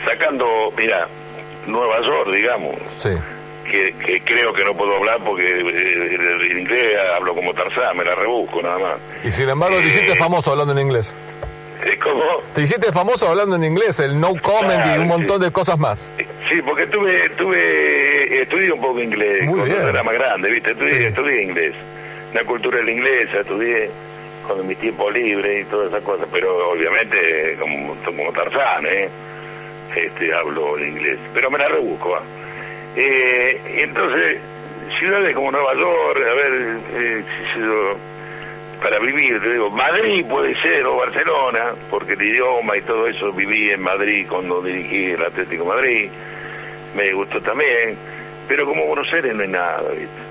[0.04, 1.06] Sacando, mira,
[1.68, 3.10] Nueva York, digamos, Sí.
[3.70, 7.96] que, que creo que no puedo hablar porque eh, el, el inglés hablo como Tarzán,
[7.96, 8.96] me la rebusco nada más.
[9.24, 10.16] Y sin embargo, te hiciste Eh.
[10.18, 11.14] famoso hablando en inglés.
[11.84, 12.22] Es como,
[12.54, 15.44] Te hiciste famoso hablando en inglés, el no comment y un montón sí.
[15.46, 16.10] de cosas más.
[16.50, 19.88] sí, porque tuve, tuve, estudié un poco inglés Muy cuando bien.
[19.88, 20.72] era más grande, ¿viste?
[20.72, 21.04] Estudié, Sí.
[21.04, 21.74] estudié inglés,
[22.34, 23.90] la cultura de la inglesa, estudié
[24.46, 29.08] con mi tiempo libre y todas esas cosas, pero obviamente como, como Tarzán, ¿eh?
[29.94, 32.18] Este, hablo en inglés, pero me la rebusco.
[32.96, 34.40] Eh, entonces,
[34.98, 37.24] ciudades como Nueva York, a ver, eh,
[38.82, 43.32] para vivir, te digo, Madrid puede ser, o Barcelona, porque el idioma y todo eso
[43.32, 46.10] viví en Madrid cuando dirigí el Atlético Madrid,
[46.94, 47.96] me gustó también,
[48.46, 50.27] pero como Buenos Aires no hay nada, ¿viste?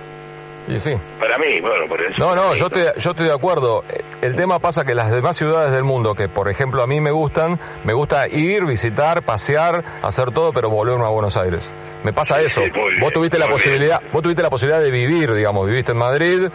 [0.68, 0.92] Y sí.
[1.20, 2.14] Para mí, bueno, por eso.
[2.20, 3.84] No, no, yo estoy, yo estoy de acuerdo.
[4.22, 7.12] El tema pasa que las demás ciudades del mundo, que por ejemplo a mí me
[7.12, 11.72] gustan, me gusta ir, visitar, pasear, hacer todo, pero volverme a Buenos Aires.
[12.04, 12.62] Me pasa Sí, eso.
[12.64, 15.94] sí, muy bien, vos tuviste la posibilidad, vos tuviste la posibilidad de vivir, digamos, viviste
[15.94, 16.48] en Madrid,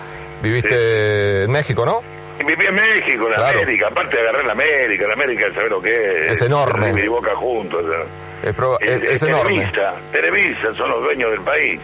[0.42, 2.00] viviste en México, ¿no?
[2.38, 3.58] Viví en México, en Claro.
[3.60, 5.94] América, aparte de agarrar la América, la América, ¿sabes lo que
[6.26, 6.32] es?
[6.32, 6.92] Es enorme.
[7.02, 8.50] Y Boca juntos, o sea.
[8.50, 9.50] Es, pro- es- es enorme.
[9.70, 11.80] Televisa, Televisa son los dueños del país.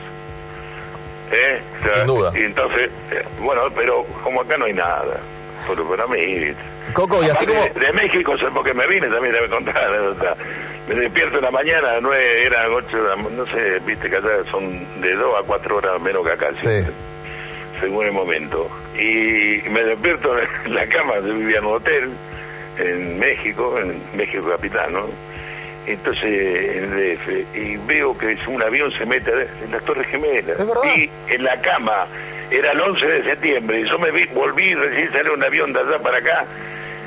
[1.32, 1.60] ¿Eh?
[1.80, 2.32] O sea, Sin duda.
[2.34, 5.20] Y entonces, eh, bueno, pero como acá no hay nada,
[5.66, 6.52] pero para mí...
[6.92, 7.62] Coco, y así como...
[7.62, 10.34] De, de México, porque me vine, también debe contar la anécdota.
[10.88, 12.96] Me despierto en la mañana, a nueve, eran ocho,
[13.36, 16.48] no sé, viste que allá son de dos a cuatro horas menos que acá.
[16.58, 16.80] Sí.
[17.80, 18.68] Según el momento.
[18.94, 20.30] Y me despierto
[20.64, 22.10] en la cama, yo vivía en un hotel
[22.78, 25.06] en México, en México capital, ¿no?
[25.88, 30.59] Entonces, en el DF, y veo que un avión se mete en las Torres Gemelas.
[30.94, 32.07] Y en la cama,
[32.51, 35.81] era el 11 de septiembre, y yo me vi, volví, recién salió un avión de
[35.81, 36.44] allá para acá.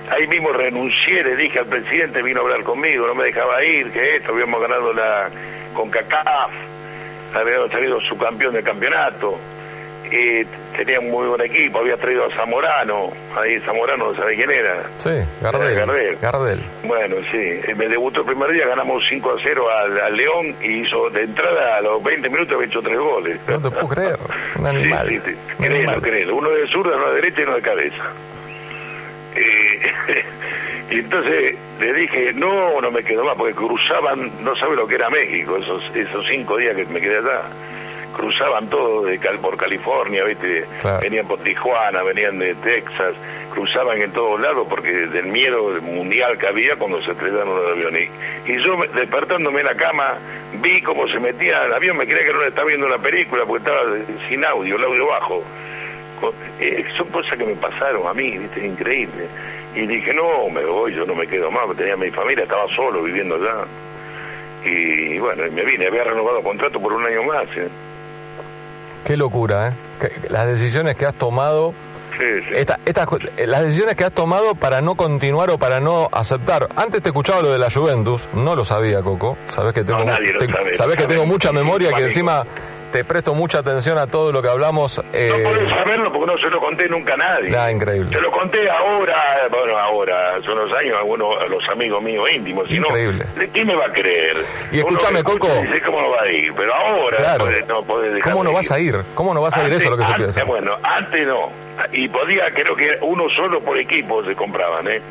[0.09, 3.91] Ahí mismo renuncié, le dije al presidente, vino a hablar conmigo, no me dejaba ir,
[3.91, 5.29] que esto, habíamos ganado la
[5.73, 6.51] CONCACAF,
[7.35, 9.39] habíamos salido subcampeón del campeonato,
[10.11, 10.43] y
[10.75, 14.83] tenía un muy buen equipo, había traído a Zamorano, ahí Zamorano, no sabe quién era.
[14.97, 15.09] Sí,
[15.41, 15.75] Gardel.
[15.75, 16.17] Gardel.
[16.21, 16.63] Gardel.
[16.83, 20.55] Bueno, sí, eh, me debutó el primer día, ganamos 5 a 0 al, al León
[20.61, 23.39] y hizo de entrada a los 20 minutos había hecho tres goles.
[23.47, 24.17] No te puedo creer.
[24.59, 25.07] Un animal.
[25.09, 25.37] Sí, sí, sí.
[25.59, 26.01] Un Créelo, animal.
[26.01, 26.35] créelo.
[26.35, 28.03] Uno de zurda, uno de derecha y uno de cabeza.
[29.35, 30.23] Eh,
[30.91, 34.95] y entonces le dije, no, no me quedo más, porque cruzaban, no sabe lo que
[34.95, 37.41] era México, esos esos cinco días que me quedé allá.
[38.15, 40.65] Cruzaban todo de Cal por California, ¿viste?
[40.81, 40.99] Claro.
[40.99, 43.15] Venían por Tijuana, venían de Texas,
[43.53, 48.09] cruzaban en todos lados porque del miedo mundial que había cuando se estrellaron los aviones.
[48.45, 50.15] Y, y yo, me- despertándome en la cama,
[50.61, 53.63] vi cómo se metía el avión, me creía que no estaba viendo una película porque
[53.69, 53.81] estaba
[54.27, 55.43] sin audio, el audio bajo.
[56.59, 58.65] Eh, son cosas que me pasaron a mí, ¿viste?
[58.65, 59.25] Increíble.
[59.73, 63.01] Y dije, no, me voy, yo no me quedo más, tenía mi familia, estaba solo
[63.01, 63.63] viviendo allá.
[64.63, 67.45] Y bueno, y me vine, había renovado contrato por un año más.
[67.57, 67.67] ¿eh?
[69.05, 70.11] Qué locura, ¿eh?
[70.29, 71.73] Las decisiones que has tomado
[72.17, 72.55] Sí, sí.
[72.55, 72.77] Esta,
[73.47, 76.67] las decisiones que has tomado para no continuar o para no aceptar.
[76.75, 79.37] Antes te escuchaba lo de la Juventus, no lo sabía, Coco.
[79.49, 82.03] Sabes que tengo, No, nadie lo te- sabe, sabés lo que tengo mucha memoria que
[82.03, 82.43] encima
[82.91, 85.01] te presto mucha atención a todo lo que hablamos.
[85.13, 87.49] eh, No podés saberlo porque no se lo conté nunca a nadie.
[87.49, 88.09] Nada, increíble.
[88.11, 92.25] Se lo conté ahora, bueno, ahora, hace unos años, a algunos, a los amigos míos
[92.35, 92.67] íntimos.
[92.67, 93.25] Si no, Increíble.
[93.35, 94.37] ¿de quién me va a creer?
[94.71, 95.47] Y escúchame, Uno Coco.
[95.61, 97.45] Dice cómo no va a ir, pero ahora Claro.
[97.47, 98.95] podés- no podés dejar ¿Cómo no de vas a ir?
[99.15, 99.73] ¿Cómo no vas a ir?
[99.73, 100.43] Eso es lo que se antes, piensa.
[100.45, 101.49] Bueno, antes no.
[101.93, 105.01] Y podía, creo que uno solo por equipo se compraban, ¿eh?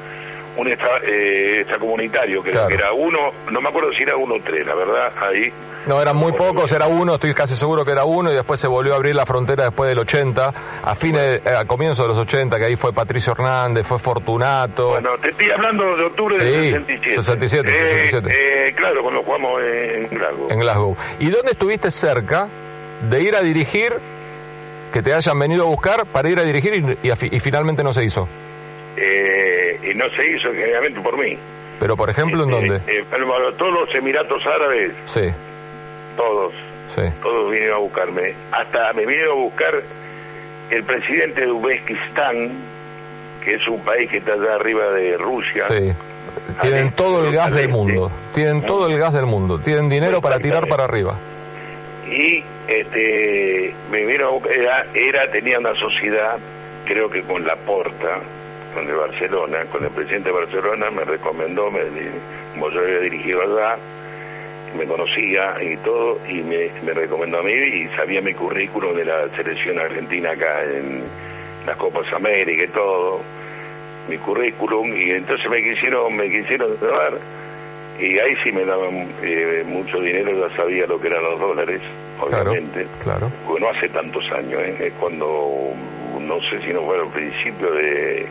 [0.56, 2.68] Un extra, eh, extracomunitario, Claro.
[2.68, 3.18] que era uno,
[3.50, 5.50] no me acuerdo si era uno o tres, la verdad, ahí.
[5.86, 8.66] No, eran muy pocos, era uno, estoy casi seguro que era uno, y después se
[8.68, 10.52] volvió a abrir la frontera después del 80,
[10.82, 14.88] a fines, eh, a comienzos de los 80, que ahí fue Patricio Hernández, fue Fortunato.
[14.90, 17.14] Bueno, te estoy hablando de octubre Sí, del 67.
[17.22, 18.28] 67, Eh, 67.
[18.68, 20.48] eh, claro, cuando jugamos en Glasgow.
[20.50, 20.96] en Glasgow.
[21.20, 22.48] ¿Y dónde estuviste cerca
[23.08, 23.94] de ir a dirigir,
[24.92, 27.92] que te hayan venido a buscar para ir a dirigir y, y y finalmente no
[27.92, 28.28] se hizo?
[28.96, 31.36] Eh, y no se hizo generalmente por mí.
[31.78, 32.92] Pero, por ejemplo, ¿en Este, dónde?
[32.92, 33.26] eh, pero
[33.56, 35.22] todos los Emiratos Árabes, Sí,
[36.16, 36.52] todos,
[36.88, 37.02] sí.
[37.22, 38.34] todos vinieron a buscarme.
[38.52, 39.82] Hasta me vinieron a buscar
[40.70, 42.50] el presidente de Uzbekistán,
[43.42, 45.64] que es un país que está allá arriba de Rusia.
[45.68, 45.92] Sí.
[46.60, 47.68] Tienen todo el gas del este.
[47.72, 48.10] mundo.
[48.34, 49.58] Tienen todo el gas del mundo.
[49.58, 51.16] Tienen dinero para tirar para arriba.
[52.06, 56.38] y este me buscar- era, era tenía una sociedad
[56.84, 58.18] creo que con la Porta
[58.74, 61.80] con el Barcelona con el presidente de Barcelona me recomendó me,
[62.54, 63.76] como yo había dirigido allá
[64.78, 69.04] me conocía y todo y me, me recomendó a mí y sabía mi currículum de
[69.04, 71.02] la selección argentina acá en
[71.66, 73.20] las Copas América y todo
[74.08, 77.18] mi currículum y entonces me quisieron me quisieron llevar
[77.98, 81.82] y ahí sí me daban eh, mucho dinero, ya sabía lo que eran los dólares,
[82.18, 82.86] Claro, obviamente.
[83.02, 83.30] claro.
[83.46, 84.74] Porque no hace tantos años, ¿eh?
[84.86, 85.74] es cuando,
[86.18, 88.26] no sé si no fue al principio de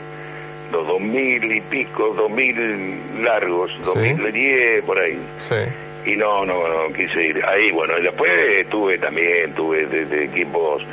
[0.72, 5.20] los 2000 y pico, 2000 largos, 2010, por ahí.
[5.48, 6.12] Sí.
[6.12, 7.44] Y no, no, no quise ir.
[7.46, 10.84] Ahí, bueno, y después estuve también, tuve de, de equipos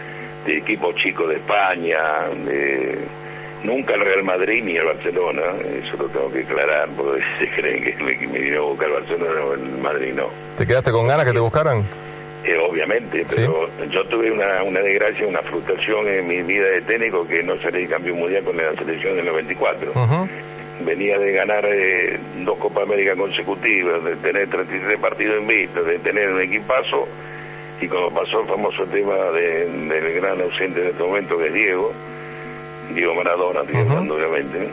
[0.46, 1.98] de equipos chicos de España,
[2.44, 2.98] de,
[3.64, 5.42] nunca el Real Madrid ni el Barcelona,
[5.82, 9.44] eso lo tengo que aclarar, porque se creen que me, vino a buscar el Barcelona
[9.44, 10.28] o el Madrid, no.
[10.56, 11.84] ¿Te quedaste con ganas que te buscaran?
[12.48, 13.34] Eh, obviamente, Sí.
[13.36, 17.56] pero yo tuve una, una desgracia, una frustración en mi vida de técnico que no
[17.60, 20.28] salí campeón mundial con la selección del 94 Ujú.
[20.84, 26.28] venía de ganar eh, dos Copas América consecutivas, de tener 33 partidos invictos, de tener
[26.32, 27.08] un equipazo,
[27.80, 31.52] y cuando pasó el famoso tema de- del gran ausente en este momento que es
[31.54, 31.92] Diego,
[32.94, 33.76] Diego Maradona, Ujú.
[33.78, 34.68] hablando, obviamente,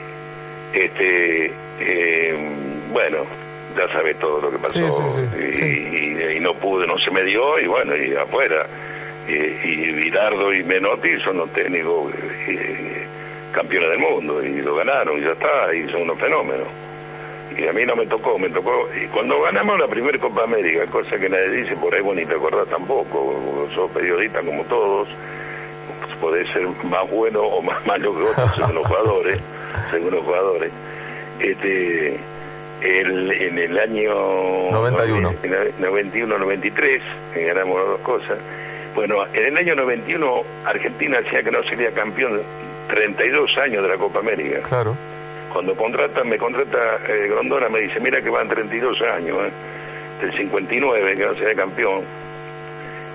[0.74, 2.36] este, eh,
[2.92, 3.26] bueno,
[3.76, 4.74] ya sabes todo lo que pasó,
[5.14, 5.98] Sí, sí, sí, y,
[6.34, 8.66] y- y no pude, no se me dio, y bueno, y afuera.
[9.28, 12.12] Y, y Bilardo y Menotti son los técnicos
[13.54, 16.68] campeones del mundo y lo ganaron y ya está, y son unos fenómenos.
[17.58, 18.88] Y a mí no me tocó, me tocó.
[19.00, 22.26] Y cuando ganamos la primera Copa América, cosa que nadie dice por ahí, vos ni
[22.26, 25.08] te acordás tampoco, sos periodista como todos,
[26.20, 29.40] podés ser más bueno o más malo que otros según los jugadores,
[29.92, 30.72] según los jugadores.
[31.40, 32.18] Este,
[32.84, 34.14] el, en el año
[34.72, 35.34] 91.
[35.80, 37.02] 91-93,
[37.34, 38.38] que ganamos las dos cosas.
[38.96, 42.42] Bueno, en el año 91 Argentina decía que no sería campeón
[42.88, 44.60] 32 años de la Copa América.
[44.68, 44.96] Claro.
[45.52, 49.52] Cuando contrata, me contrata eh, Grondona, me dice, mira que van 32 años, ¿eh?
[50.22, 52.02] del 59 que no sería campeón.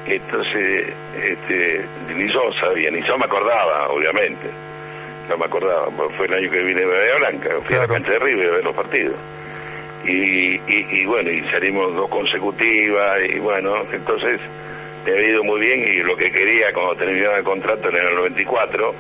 [0.06, 0.86] Entonces,
[1.22, 1.84] este,
[2.16, 4.48] ni yo sabía, ni yo me acordaba, obviamente.
[5.28, 8.12] No me acordaba, porque fue el año que vine de Blanca, fui a la cancha
[8.12, 9.14] de River a ver los partidos.
[10.04, 14.40] Y, y, y bueno, y salimos dos consecutivas, y bueno, entonces
[15.04, 18.14] me había ido muy bien, y lo que quería cuando terminaba el contrato en el
[18.14, 18.94] 94,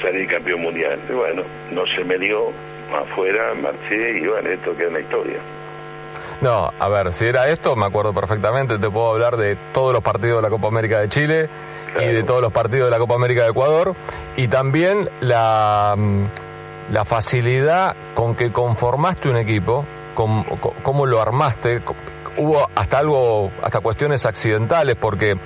[0.00, 0.98] salir campeón mundial.
[1.08, 2.50] Y bueno, no se me dio,
[2.94, 5.38] afuera, marché, y bueno, esto queda en la historia.
[6.40, 10.02] No, a ver, si era esto, me acuerdo perfectamente, te puedo hablar de todos los
[10.02, 11.48] partidos de la Copa América de Chile
[12.00, 13.94] y de todos los partidos de la Copa América de Ecuador
[14.36, 16.24] y también la, mm,
[16.90, 21.80] la facilidad con que conformaste un equipo, cómo lo armaste,
[22.36, 25.36] hubo hasta algo, hasta cuestiones accidentales porque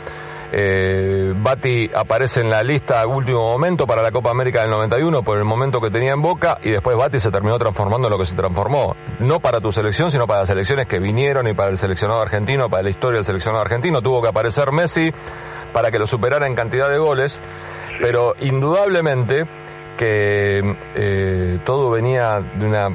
[0.53, 5.23] eh, Bati aparece en la lista a último momento para la Copa América del 91
[5.23, 8.19] por el momento que tenía en Boca y después Bati se terminó transformando en lo
[8.19, 8.95] que se transformó.
[9.19, 12.69] No para tu selección, sino para las selecciones que vinieron y para el seleccionado argentino,
[12.69, 14.01] para la historia del seleccionado argentino.
[14.03, 15.13] Tuvo que aparecer Messi
[15.73, 17.41] para que lo superara en cantidad de goles,
[18.01, 19.47] pero indudablemente
[19.99, 22.89] que eh, todo venía de una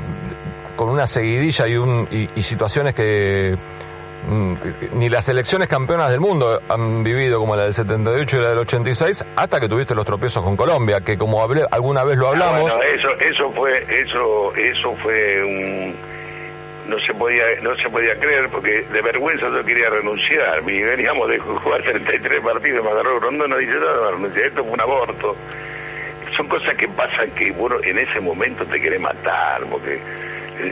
[0.76, 3.56] con una seguidilla y, un, y, y situaciones que
[4.30, 4.54] mm,
[4.94, 8.60] ni las selecciones campeonas del mundo han vivido como la del 78 y la del
[8.60, 12.72] 86 hasta que tuviste los tropiezos con Colombia que como hablé, alguna vez lo hablamos
[12.72, 15.96] Ah, bueno, eso, eso fue, eso, eso fue un,
[16.92, 20.62] no se podía, no se podía creer porque de vergüenza yo quería renunciar.
[20.68, 24.48] Y veníamos de jugar 33 partidos, me agarró Rondón, no dice nada, renunciar.
[24.48, 25.36] Esto fue un aborto.
[26.36, 30.00] Son cosas que pasan que bueno, en ese momento te quiere matar, porque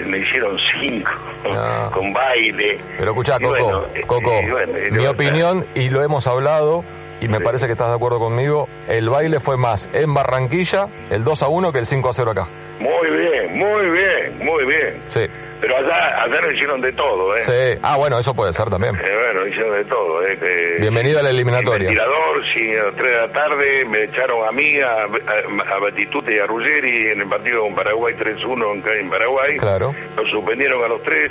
[0.08, 1.12] me hicieron cinco
[1.50, 1.90] Ah.
[1.94, 2.80] con baile.
[2.98, 6.84] Pero escuchá, Coco, bueno, Coco, y bueno, y mi opinión, y lo hemos hablado,
[7.22, 7.44] y me Sí.
[7.44, 11.48] parece que estás de acuerdo conmigo, el baile fue más en Barranquilla, el 2 a
[11.48, 12.48] 1, que el 5 a 0 acá.
[12.80, 14.98] Muy bien, muy bien, muy bien.
[15.10, 15.22] Sí,
[15.62, 17.44] Pero allá, allá lo hicieron de todo, ¿eh?
[17.44, 17.80] sí.
[17.84, 18.96] Ah, bueno, eso puede ser también.
[18.96, 20.26] Eh, bueno, hicieron de todo.
[20.26, 21.90] Eh, que- Bienvenido a la eliminatoria.
[21.90, 25.76] El tirador, sí, a las 3 de la tarde me echaron a mí, a, a,
[25.76, 29.58] a Batistute y a Ruggeri en el partido con Paraguay 3-1 en, en Paraguay.
[29.58, 29.94] Claro.
[30.16, 31.30] Los suspendieron a los tres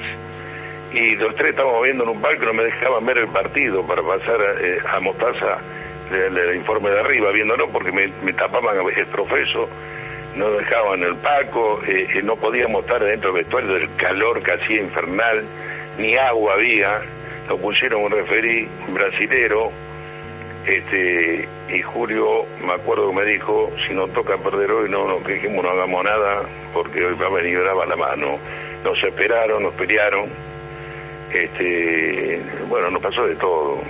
[0.92, 4.02] y los tres estábamos viendo en un palco no me dejaban ver el partido para
[4.02, 5.58] pasar eh, a Mostaza
[6.12, 9.68] el, el informe de arriba, viéndolo porque me, tapaban el profeso.
[10.36, 14.52] no dejaban el Paco, eh, eh, no podíamos estar dentro del vestuario del calor que
[14.52, 15.44] hacía infernal,
[15.98, 17.00] ni agua había,
[17.48, 19.72] nos pusieron un referí brasilero,
[20.68, 25.22] este, y Julio, me acuerdo que me dijo, si nos toca perder hoy, no nos
[25.22, 26.42] quejemos, no hagamos nada,
[26.74, 28.38] porque hoy va a venir brava la mano.
[28.84, 30.26] Nos esperaron, nos pelearon,
[31.32, 33.80] este, bueno, nos pasó de todo,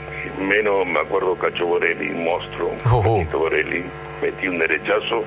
[0.41, 3.25] menos me acuerdo Cacho Borelli, un monstruo, Oh, oh.
[3.25, 3.85] Cacho Borelli,
[4.23, 5.23] metí un derechazo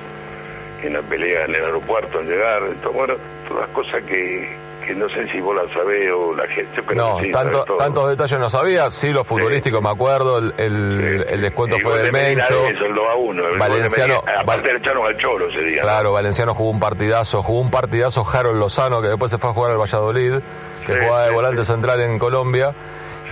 [0.82, 3.14] en la pelea en el aeropuerto al llegar, bueno,
[3.48, 4.48] todas cosas que,
[4.84, 8.40] que no sé si vos las sabés o la gente, No, sí, tanto, tantos detalles
[8.40, 8.90] no sabía.
[8.90, 10.38] Sí, lo futbolístico, me acuerdo.
[10.38, 12.66] El, el, el descuento El fue del de Mencho.
[12.66, 13.46] Eso, el 2 a 1.
[13.48, 15.76] El Valenciano- de Medina, aparte Val- al Cholo ese día.
[15.76, 15.82] ¿no?
[15.82, 17.42] Claro, Valenciano jugó un partidazo.
[17.44, 20.40] Jugó un partidazo Harold Lozano, que después se fue a jugar al Valladolid,
[20.84, 22.72] que jugaba de volante central en Colombia.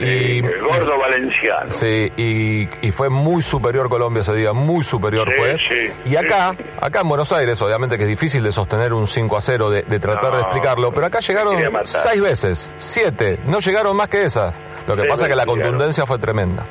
[0.07, 1.73] Sí, el gordo valenciano.
[1.73, 5.57] Sí, y, y fue muy superior Colombia ese día, muy superior Sí, fue.
[5.69, 9.37] sí, y acá, acá en Buenos Aires, obviamente que es difícil de sostener un 5
[9.37, 11.87] a 0, de, de tratar No, de explicarlo, pero acá llegaron matar.
[11.87, 14.55] seis veces, siete, no llegaron más que esas.
[14.89, 16.65] Lo que pasa es que la contundencia fue tremenda.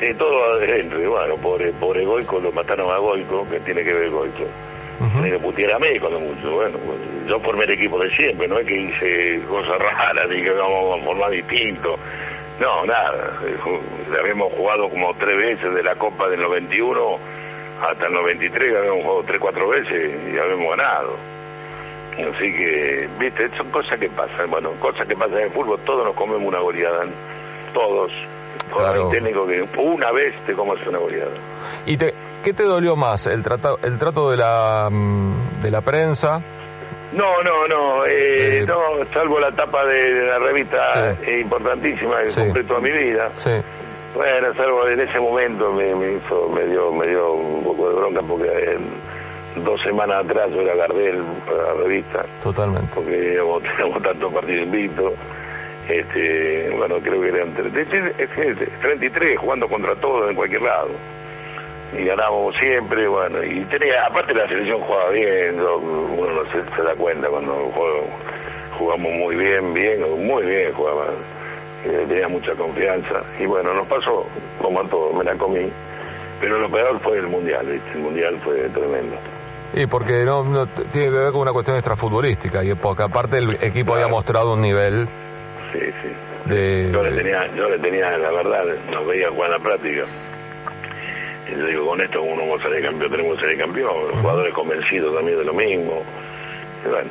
[0.00, 0.98] Sí, todo adentro.
[1.00, 4.44] Y bueno, pobre, pobre Goico, lo mataron a Goico, que tiene que ver Goico.
[5.12, 6.50] Tiene que putear a mí cuando mucho.
[6.50, 10.42] Bueno, pues, yo formé el equipo de siempre, no es que hice cosas raras, ni
[10.42, 11.94] que vamos a formar distinto.
[12.60, 13.32] No, nada.
[14.20, 17.18] Habíamos jugado como tres veces de la Copa del 91
[17.88, 21.16] hasta el 93, habíamos jugado tres, cuatro veces y habíamos ganado.
[22.12, 24.50] Así que, viste, son cosas que pasan.
[24.50, 27.04] Bueno, cosas que pasan en el fútbol, todos nos comemos una goleada.
[27.72, 28.12] Todos.
[28.70, 29.06] Con Claro.
[29.06, 31.30] el técnico que una vez te comes una goleada.
[31.86, 32.12] ¿Y te,
[32.44, 33.26] qué te dolió más?
[33.26, 36.40] ¿El, trata, el trato de la, mm, de la prensa?
[37.12, 38.80] No, no, no, eh, Eh, no,
[39.12, 41.30] salvo la tapa de, de la revista Sí.
[41.30, 42.40] eh, importantísima que Sí.
[42.40, 43.30] compré toda mi vida.
[43.36, 43.50] Sí,
[44.14, 47.94] Bueno, salvo en ese momento me, me hizo, me dio, me dio un poco de
[47.94, 48.76] bronca porque eh,
[49.56, 52.88] dos semanas atrás yo era Gardel para la revista, totalmente.
[52.94, 55.12] porque íbamos- teníamos tantos partidos invictos.
[55.88, 60.36] Este, bueno, creo que eran tre- de- de- es que 33 jugando contra todos en
[60.36, 60.88] cualquier lado.
[61.98, 66.94] Y ganábamos siempre, bueno, y tenía, aparte la selección jugaba bien, uno se, se da
[66.94, 68.06] cuenta cuando juego-
[68.78, 71.06] jugamos muy bien, bien, muy bien jugaba,
[71.84, 73.22] eh, tenía mucha confianza.
[73.40, 74.24] Y bueno, nos pasó
[74.62, 75.68] como a todos, me la comí.
[76.40, 77.90] Pero lo peor fue el Mundial, ¿viste?
[77.94, 79.16] el Mundial fue tremendo.
[79.74, 83.94] Y porque no, tiene que ver con una cuestión extrafutbolística, y porque aparte el equipo
[83.94, 85.06] había mostrado un nivel
[85.72, 86.08] Sí, sí.
[86.46, 86.90] de...
[86.92, 90.02] Yo le tenía, yo le tenía, la verdad, nos veía jugar en la práctica.
[91.56, 94.08] Yo digo, con esto uno va a salir campeón, tenemos que salir campeón.
[94.08, 96.02] Los jugadores convencidos también de lo mismo.
[96.84, 97.10] Y bueno,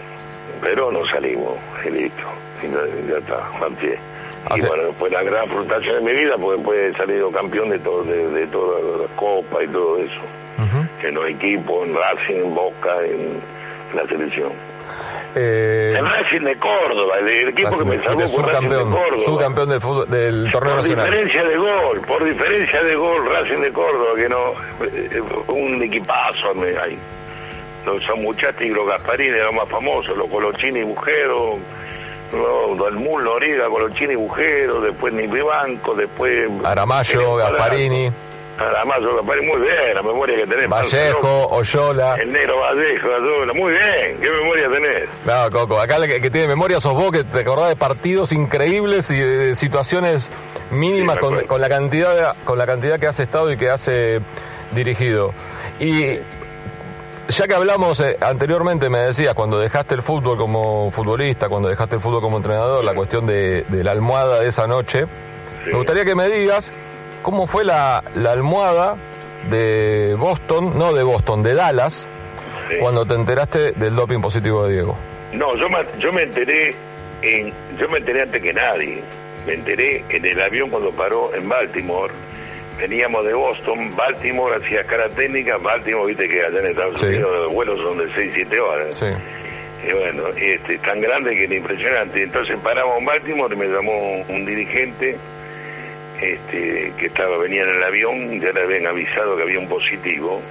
[0.61, 2.23] pero no salimos, y listo.
[2.63, 3.97] Y ya, está, pie.
[4.55, 7.79] Y bueno, fue la gran frustración de mi vida, porque después he salido campeón de
[7.79, 10.21] todo, de, de todas las copas y todo eso.
[11.03, 13.39] En los equipos, en Racing, en Boca, en
[13.95, 14.51] la selección.
[15.35, 19.23] Eh, En Racing de Córdoba, el, el equipo que me salvó fue Racing de Córdoba.
[19.25, 21.05] subcampeón del, fútbol- del torneo Por nacional.
[21.05, 24.53] diferencia de gol, por diferencia de gol, Racing de Córdoba, que no,
[24.85, 26.97] eh, un equipazo ahí.
[27.85, 31.57] Los Samuchati y los Gasparini eran más famosos, los Colochini y Bujero,
[32.33, 36.49] los Dalmul, Noriega, Colochini y Bujero, después Banco, después...
[36.63, 38.11] Aramayo, Gasparini,
[38.59, 40.69] Aramayo, Gasparini, muy bien, la memoria que tenés.
[40.69, 42.15] Vallejo, Oyola.
[42.15, 45.09] El negro Vallejo, Azola, muy bien, qué memoria tenés.
[45.25, 49.09] No, Coco, acá el que, tiene memoria sos vos, que te acordás de partidos increíbles
[49.11, 50.29] y de situaciones
[50.71, 53.87] mínimas Sí, con, la cantidad de- con la cantidad que has estado y que has
[53.87, 54.19] eh,
[54.71, 55.31] dirigido.
[55.79, 56.17] Y
[57.29, 61.95] ya que hablamos eh, anteriormente, me decías, cuando dejaste el fútbol como futbolista, cuando dejaste
[61.95, 65.05] el fútbol como entrenador, la cuestión de, de la almohada de esa noche,
[65.63, 65.71] Sí.
[65.71, 66.71] me gustaría que me digas
[67.21, 68.95] cómo fue la, la almohada
[69.49, 72.07] de Boston, no de Boston, de Dallas,
[72.69, 72.75] Sí.
[72.79, 74.95] cuando te enteraste del doping positivo de Diego.
[75.33, 76.75] No, yo me, yo me enteré
[77.21, 79.01] en, yo me enteré antes que nadie.
[79.47, 82.13] Me enteré en el avión cuando paró en Baltimore.
[82.77, 87.05] Veníamos de Boston, Baltimore hacía cara técnica, Baltimore, viste que allá en Estados Sí.
[87.07, 88.97] Unidos los vuelos son de 6, 7 horas.
[88.97, 89.05] Sí.
[89.87, 92.23] Y bueno, este, tan grande que era impresionante.
[92.23, 95.17] Entonces paramos en Baltimore y me llamó un dirigente
[96.21, 100.41] este, que estaba venía en el avión, ya le habían avisado que había un positivo.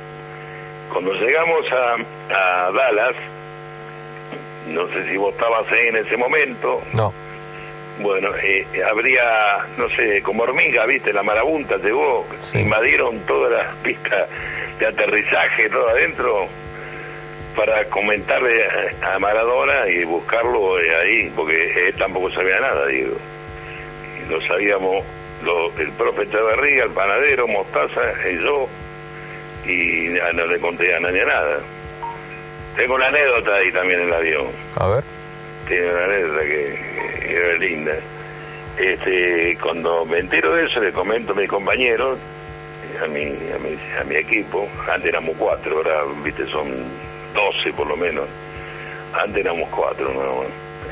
[0.93, 1.95] Cuando llegamos a,
[2.35, 3.15] a Dallas,
[4.69, 7.13] no sé si vos estabas ahí en ese momento, No.
[8.01, 12.59] bueno, eh, habría, no sé, como hormiga, viste, la marabunta llegó, Sí.
[12.61, 14.29] invadieron todas las pistas
[14.79, 16.47] de aterrizaje, todo adentro,
[17.57, 18.65] para comentarle
[19.03, 23.17] a Maradona y buscarlo eh, ahí, porque él tampoco sabía nada, digo.
[24.25, 25.05] Y lo sabíamos
[25.45, 28.69] lo- el profe Echeverría, el panadero, Mostaza, y yo,
[29.67, 31.59] y ya no le conté a nadie nada.
[32.77, 34.47] tengo una anécdota ahí también en el avión.
[34.77, 35.05] A ver.
[35.67, 36.79] Tiene una anécdota que,
[37.27, 37.93] que era linda.
[38.79, 42.17] Este, cuando me entero de eso, le comento a mis compañeros,
[43.03, 46.71] a mi, a mi, a mi equipo, antes éramos cuatro, ahora, viste, son
[47.35, 48.27] doce por lo menos.
[49.13, 50.45] Antes éramos cuatro, ¿no?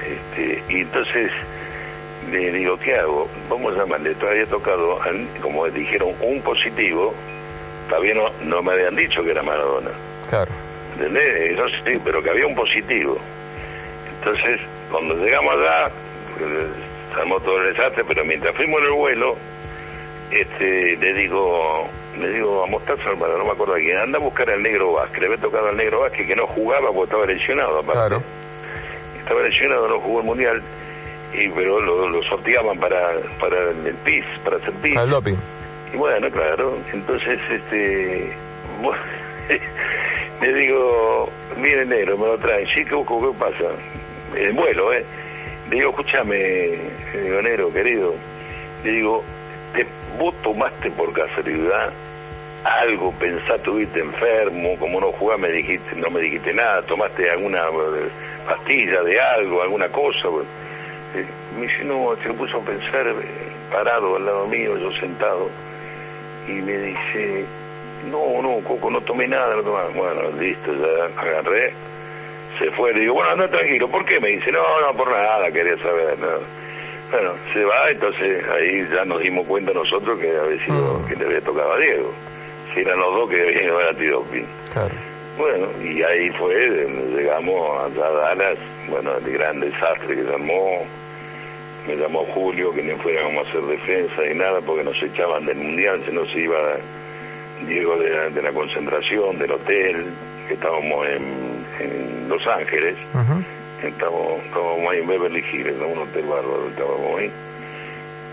[0.03, 1.31] Este, y entonces
[2.31, 3.29] le digo, ¿qué hago?
[3.49, 4.99] Vamos a llamarle, todavía he tocado,
[5.41, 7.15] como dijeron, un positivo,
[7.89, 9.91] todavía no, no me habían dicho que era Maradona.
[10.29, 10.51] Claro.
[10.95, 11.53] ¿Entendés?
[11.53, 13.19] Eso sí, pero que había un positivo.
[14.19, 14.61] Entonces,
[14.91, 16.67] cuando llegamos allá, eh,
[17.15, 19.37] se armó todo el desastre, pero mientras fuimos en el vuelo,
[20.31, 24.51] este, le digo, le digo a Mostaza, no me acuerdo de quién, anda a buscar
[24.51, 27.79] al negro Vázquez, le había tocado al negro Vázquez que no jugaba porque estaba lesionado,
[27.79, 27.93] aparte.
[27.93, 28.23] Claro.
[29.19, 30.63] Estaba lesionado, no jugó el mundial,
[31.33, 34.97] y pero lo, lo sorteaban para, para el PIS, para hacer PIS.
[34.97, 35.37] Al doping.
[35.93, 38.33] Y bueno, claro, entonces, este,
[38.81, 39.03] bueno,
[40.41, 43.71] le digo, viene negro, me lo traen, sí, ¿qué, qué pasa?
[44.37, 45.05] El vuelo, ¿eh?
[45.71, 46.37] Le digo, escúchame,
[47.15, 48.15] digo, negro, querido,
[48.85, 49.25] le digo,
[49.75, 49.87] te,
[50.19, 51.93] vos tomaste por casualidad
[52.65, 57.61] algo, pensá, tuviste enfermo, como no jugás, me dijiste, no me dijiste nada, tomaste alguna
[57.61, 58.09] eh,
[58.47, 60.49] pastilla de algo, alguna cosa, bueno.
[61.21, 61.27] Eh,
[61.59, 63.15] Me dice, no, se lo puso a pensar, eh,
[63.73, 65.49] parado al lado mío, yo sentado,
[66.47, 67.45] y me dice,
[68.11, 69.91] no, no, Coco, no tomé nada, no tomé nada.
[69.95, 71.73] Bueno, listo, ya agarré,
[72.59, 74.21] se fue, le digo, bueno, anda tranquilo, ¿por qué?
[74.21, 76.29] Me dice, no, no, por nada, quería saber, no.
[77.11, 81.07] Bueno, se va, entonces ahí ya nos dimos cuenta nosotros que había sido, Mm.
[81.09, 82.13] que le había tocado a Diego.
[82.75, 84.47] Si eran los dos que habían ido al antidoping.
[84.73, 84.95] Claro.
[85.39, 86.55] Bueno, y ahí fue,
[86.85, 88.59] donde llegamos a Dallas,
[88.89, 90.85] bueno, el gran desastre que se armó.
[91.87, 95.57] Me llamó Julio que no fuéramos a hacer defensa y nada porque nos echaban del
[95.57, 96.57] mundial, se nos iba
[97.67, 100.05] Diego de la, de la concentración, del hotel,
[100.49, 102.97] que estábamos en, en Los Ángeles,
[103.83, 107.31] estábamos, estábamos ahí en Beverly Hills, en un hotel bárbaro, estábamos ahí.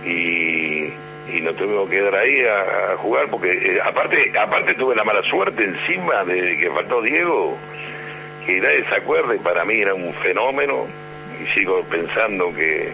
[0.05, 4.95] Y, y nos tuvimos que quedar ahí a, a jugar porque eh, aparte aparte tuve
[4.95, 7.57] la mala suerte encima de que faltó Diego
[8.45, 10.85] que nadie se acuerda y para mí era un fenómeno
[11.41, 12.91] y sigo pensando que,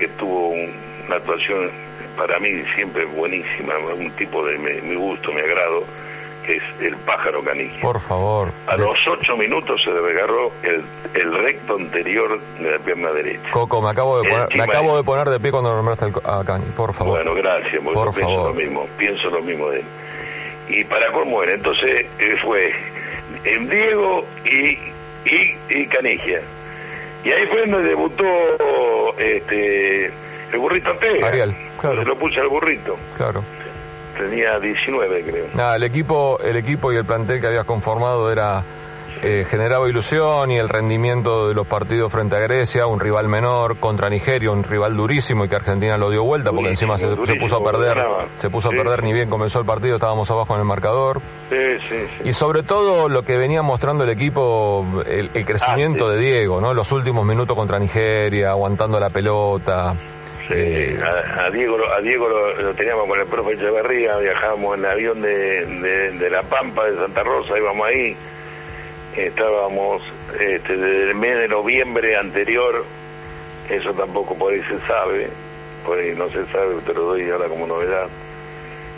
[0.00, 0.72] que tuvo un-
[1.06, 1.70] una actuación
[2.16, 5.84] para mí siempre buenísima un tipo de mi, mi gusto mi agrado
[6.44, 8.48] que es el pájaro canigia Por favor.
[8.66, 10.82] a De- los ocho minutos se le regarró el,
[11.14, 15.04] el recto anterior de la pierna derecha Coco, me acabo de poner, me acabo de
[15.04, 16.64] poner de pie cuando nombraste al co- a Cani.
[16.76, 17.16] Por favor.
[17.16, 18.48] Bueno, gracias, porque Por pienso favor.
[18.48, 19.84] lo mismo, pienso lo mismo de él.
[20.68, 22.72] Y para cómo era, entonces eh, fue
[23.44, 24.78] en Diego y,
[25.28, 26.40] y, y Canigia.
[27.24, 28.24] Y ahí fue donde debutó
[29.18, 30.06] este
[30.52, 31.28] el burrito Ortega.
[31.28, 32.02] Ariel, claro.
[32.02, 32.96] Se lo puse al burrito.
[33.16, 33.44] Claro.
[34.18, 35.46] Tenía 19, creo.
[35.54, 38.62] Nada, el equipo, el equipo y el plantel que habías conformado era
[39.22, 43.76] eh, generaba ilusión y el rendimiento de los partidos frente a Grecia, un rival menor,
[43.78, 47.36] contra Nigeria, un rival durísimo y que Argentina lo dio vuelta porque Durísimo, encima se,
[47.38, 47.98] puso a perder,
[48.38, 48.76] se puso a Sí.
[48.78, 51.20] perder ni bien comenzó el partido, estábamos abajo en el marcador.
[51.50, 51.56] Sí,
[51.88, 52.28] sí, sí.
[52.28, 56.60] Y sobre todo lo que venía mostrando el equipo, el, el crecimiento Ah, de Diego,
[56.60, 56.72] ¿no?
[56.74, 59.94] Los últimos minutos contra Nigeria, aguantando la pelota.
[60.52, 64.78] Eh, a, a Diego, lo- a Diego lo, lo teníamos con el profe Echeverría, viajábamos
[64.78, 68.16] en avión de, de, de La Pampa, de Santa Rosa, íbamos ahí,
[69.16, 70.02] estábamos
[70.38, 72.84] este, desde el mes de noviembre anterior,
[73.68, 75.28] eso tampoco por ahí se sabe,
[75.84, 78.08] por ahí no se sabe, te lo doy ahora como novedad,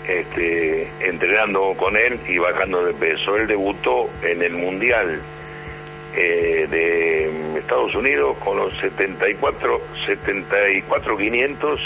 [0.07, 3.37] este, entrenando con él y bajando de peso.
[3.37, 5.21] Él debutó en el Mundial
[6.17, 11.81] eh, de Estados Unidos con los 74, 74 500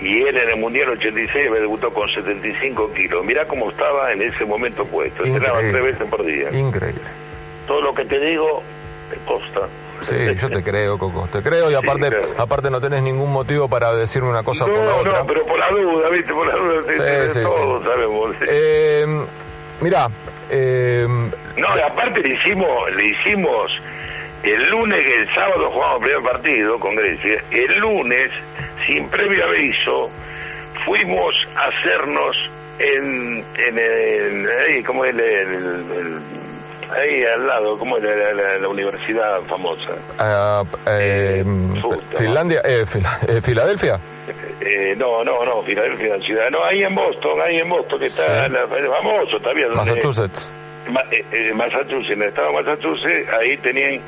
[0.00, 3.24] y él en el Mundial 86 me debutó con 75 kilos.
[3.24, 5.24] Mirá cómo estaba en ese momento puesto.
[5.24, 6.50] Entrenaba tres veces por día.
[6.50, 7.25] Increíble.
[7.66, 8.62] Todo lo que te digo
[9.10, 9.60] te consta.
[10.02, 11.26] Sí, yo te creo, Coco.
[11.32, 12.22] Te creo y Sí, aparte, claro.
[12.38, 15.18] aparte no tenés ningún motivo para decirme una cosa no, por la otra.
[15.20, 16.32] no, pero por la duda, ¿viste?
[16.32, 18.36] Por la duda, Sí, sí, todos sabemos.
[18.46, 19.04] Eh,
[19.80, 20.08] mirá,
[20.50, 23.72] eh, No, y aparte le hicimos, le hicimos
[24.42, 28.30] el lunes, el sábado jugamos el primer partido con Grecia, el lunes,
[28.86, 30.10] sin previo aviso,
[30.84, 32.36] fuimos a hacernos
[32.78, 36.45] en, en el, ¿cómo es el, el- el-
[36.90, 39.92] ahí al lado, ¿cómo es la, la- universidad famosa?
[40.18, 41.44] ah, eh,
[41.82, 42.84] puta Finlandia, eh,
[43.28, 43.98] eh, Filadelfia.
[44.60, 48.44] Eh, no, no, no, Filadelfia, ciudad, no, ahí en Boston, ahí en Boston, que está
[48.46, 48.50] Sí.
[48.50, 49.74] la- el famoso también.
[49.74, 50.50] Massachusetts.
[50.90, 54.00] Ma- eh, eh, Massachusetts, en el estado de Massachusetts, ahí tenían,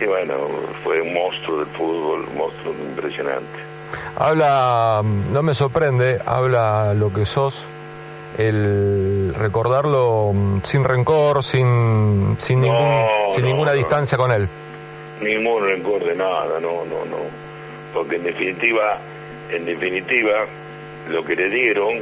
[0.00, 0.34] Y bueno,
[0.82, 3.58] fue un monstruo del fútbol, un monstruo impresionante.
[4.16, 7.64] Habla, no me sorprende, habla lo que sos,
[8.38, 13.76] el recordarlo mm, sin rencor, sin, sin, No, ningún, sin no, ninguna no.
[13.76, 14.48] distancia con él.
[15.20, 17.16] ningún rencor de nada, no, no, no.
[17.92, 18.98] Porque en definitiva,
[19.50, 20.46] en definitiva,
[21.10, 22.00] lo que le dieron,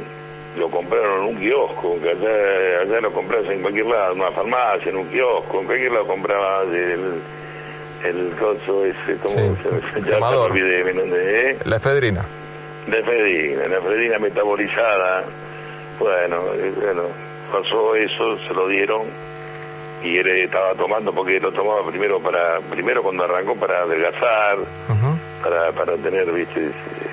[0.57, 4.31] lo compraron en un kiosco, que allá, allá lo compras en cualquier lado, en una
[4.31, 7.21] farmacia, en un kiosco, en cualquier lado comprabas el,
[8.05, 10.31] el coso ese, ¿cómo Sí, se llama?
[10.31, 10.81] me olvidé,
[11.51, 11.57] ¿eh?
[11.65, 12.25] La efedrina.
[12.87, 15.23] La efedrina, la efedrina metabolizada.
[15.99, 17.03] Bueno, eh, bueno,
[17.51, 19.01] pasó eso, se lo dieron
[20.03, 24.57] y él estaba tomando porque lo tomaba primero para primero cuando arrancó para adelgazar,
[25.43, 26.71] para para tener, viste,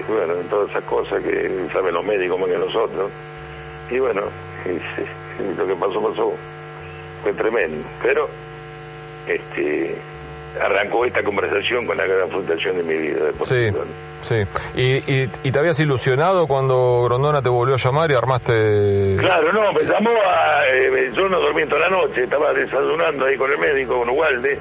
[0.08, 3.10] bueno, todas esas cosas que saben los médicos más que nosotros.
[3.90, 4.22] Y bueno,
[4.64, 5.06] y sí,
[5.40, 6.32] y lo que pasó pasó.
[7.22, 8.28] Fue tremendo, pero
[9.26, 9.96] este
[10.60, 13.30] arrancó esta conversación con la gran frustración de mi vida.
[13.42, 13.68] Sí,
[14.22, 14.36] sí.
[14.74, 19.16] ¿Y, y, y te habías ilusionado cuando Grondona te volvió a llamar y armaste...
[19.18, 20.66] Claro, no, me llamó a...
[20.68, 24.58] eh, yo no dormí toda la noche, estaba desayunando ahí con el médico, con Ugalde,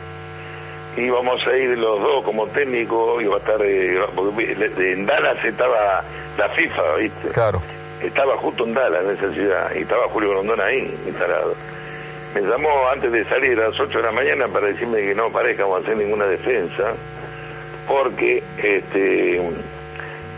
[0.97, 3.61] íbamos a ir los dos como técnico, iba a estar...
[3.61, 4.53] eh, porque
[4.93, 6.03] en Dallas estaba
[6.37, 7.29] la FIFA, ¿viste?
[7.29, 7.61] Claro,
[8.01, 11.55] Estaba justo en Dallas, en esa ciudad, y estaba Julio Grondona ahí, instalado.
[12.35, 15.29] Me llamó antes de salir a las 8 de la mañana para decirme que no
[15.29, 16.93] parezcamos hacer ninguna defensa,
[17.87, 19.41] porque este eh,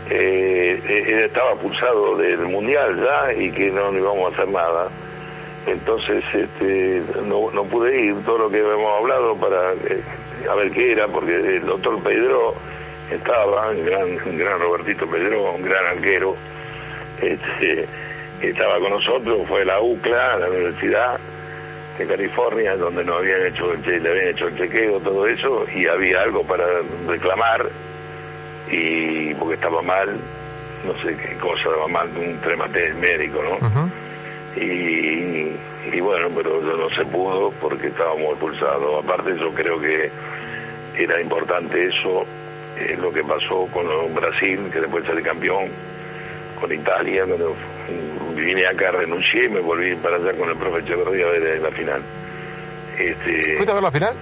[0.08, 4.88] eh, estaba pulsado del Mundial ya y que no, no íbamos a hacer nada.
[5.66, 10.00] Entonces este, no, no pude ir, todo lo que habíamos hablado para eh,
[10.48, 12.54] a ver qué era, porque el doctor Pedro
[13.10, 16.36] estaba, un gran, gran Robertito Pedro, un gran arquero,
[17.20, 17.86] este,
[18.40, 21.18] estaba con nosotros, fue a la UCLA, a la Universidad
[21.98, 25.66] de California, donde nos habían hecho el, che- le habían hecho el chequeo, todo eso,
[25.74, 26.64] y había algo para
[27.08, 27.68] reclamar,
[28.70, 30.16] y porque estaba mal,
[30.84, 33.56] no sé qué cosa, estaba mal, un tremate médico, ¿no?
[34.56, 35.56] Y,
[35.92, 39.04] y bueno, pero no se pudo porque estábamos expulsados.
[39.04, 40.10] Aparte yo creo que
[40.96, 42.22] era importante eso,
[42.78, 45.66] eh, lo que pasó con Brasil, que después sale campeón,
[46.58, 47.54] con Italia, cuando
[48.36, 51.70] vine acá, renuncié y me volví para allá con el profe Echeverría a ver la
[51.70, 52.02] final.
[52.98, 54.14] Este, ¿Fuiste a ver la final?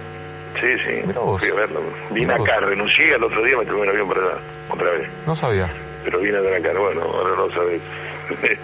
[0.59, 1.01] sí, sí,
[1.39, 1.81] fui a verlo.
[2.11, 4.37] Vine acá, renuncié, al otro día me tomé un avión para allá,
[4.69, 5.69] otra vez No sabía.
[6.03, 7.81] pero vine de acá, bueno, ahora lo sabes.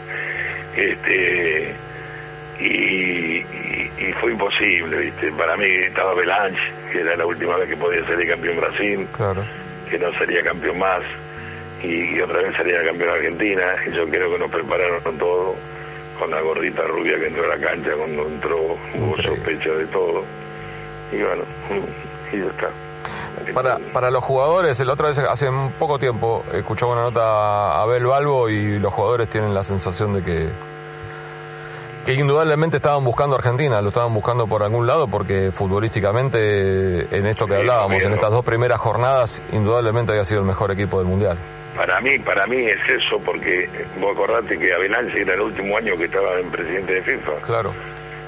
[0.76, 1.76] este
[2.60, 5.32] y, y, y fue imposible, ¿viste?
[5.34, 6.62] Para mí estaba Belange,
[6.92, 9.44] que era la última vez que podía salir campeón Brasil, Claro.
[9.90, 11.02] que no sería campeón más,
[11.84, 15.56] y, y otra vez salía campeón Argentina, y yo creo que nos prepararon con todo,
[16.18, 18.58] con la gordita rubia que entró a la cancha, cuando entró
[18.96, 20.24] hubo sospecha de todo,
[21.12, 21.44] y bueno,
[22.32, 22.70] y ya está.
[23.54, 27.82] Para, para los jugadores, la otra vez, hace un poco tiempo, escuchaba una nota a
[27.82, 30.50] Abel Balbo y los jugadores tienen la sensación de que
[32.06, 37.26] que indudablemente estaban buscando a Argentina, lo estaban buscando por algún lado porque futbolísticamente en
[37.26, 41.08] esto que hablábamos, en estas dos primeras jornadas, indudablemente había sido el mejor equipo del
[41.08, 41.38] Mundial.
[41.76, 43.68] Para mí, para mí es eso, porque
[44.00, 47.32] vos acordate que Abelange era el último año que estaba en presidente de FIFA.
[47.46, 47.74] Claro.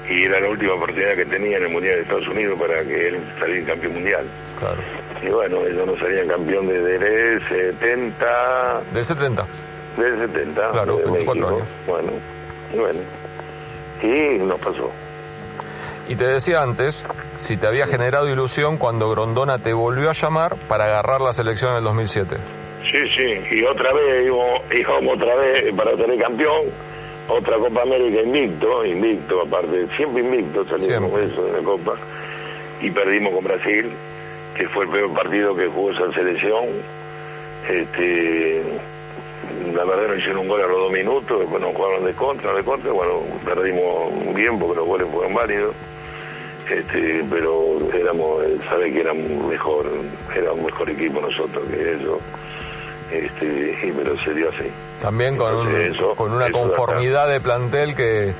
[0.08, 3.08] y era la última oportunidad que tenía en el Mundial de Estados Unidos para que
[3.08, 4.24] él saliera campeón mundial.
[4.58, 4.76] Claro.
[5.22, 6.96] Y bueno, ellos no salían campeón desde
[7.34, 9.46] el 70, Del 70.
[9.96, 11.48] del 70, Claro, de 24 México.
[11.56, 11.68] años.
[11.86, 12.12] Bueno,
[12.74, 13.00] y bueno.
[14.02, 14.90] Y nos pasó.
[16.08, 17.02] Y te decía antes
[17.38, 21.72] si te había generado ilusión cuando Grondona te volvió a llamar para agarrar la selección
[21.72, 22.36] en el 2007.
[22.90, 26.66] Sí, sí, y otra vez íbamos, otra vez para tener campeón,
[27.28, 31.24] otra Copa América invicto, invicto aparte, siempre invicto salimos Siempre.
[31.24, 31.96] eso de la Copa,
[32.80, 33.90] y perdimos con Brasil,
[34.54, 36.64] que fue el peor partido que jugó esa selección.
[37.68, 38.62] Este,
[39.74, 42.52] la verdad nos hicieron un gol a los dos minutos, después nos jugaron de contra,
[42.54, 45.74] de contra, bueno, perdimos bien porque los goles fueron válidos.
[46.70, 49.86] Este, pero éramos, eh, sabe que éramos mejor,
[50.34, 52.18] era un mejor equipo nosotros que ellos,
[53.10, 54.70] este, y, pero se dio así.
[55.00, 58.32] También con, un- eso- con una conformidad de plantel que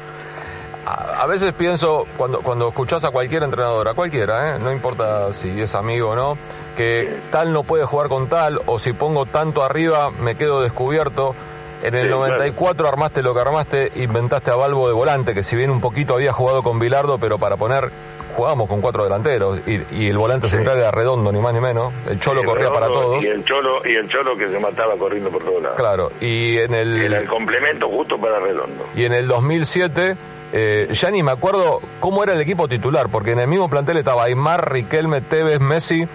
[0.87, 4.59] a, a veces pienso, cuando, cuando escuchás a cualquier entrenador, a cualquiera, ¿eh?
[4.59, 6.39] no importa si es amigo o no,
[6.77, 11.35] que tal no puede jugar con tal, o si pongo tanto arriba me quedo descubierto.
[11.83, 15.57] En el Sí, 94 armaste lo que armaste, inventaste a Balbo de volante, que si
[15.57, 17.91] bien un poquito había jugado con Bilardo, pero para poner,
[18.37, 21.93] jugábamos con cuatro delanteros, y, y el volante central era redondo, ni más ni menos.
[22.09, 23.22] El Cholo corría para todos.
[23.24, 25.76] Y el Cholo, y el Cholo que se mataba corriendo por todos lados.
[25.76, 27.01] Claro, y en el...
[27.03, 28.87] Era el complemento justo para Redondo.
[28.95, 30.16] Y en el 2007,
[30.53, 33.97] eh, ya ni me acuerdo cómo era el equipo titular, porque en el mismo plantel
[33.97, 36.07] estaba Aymar, Riquelme, Tevez, Messi,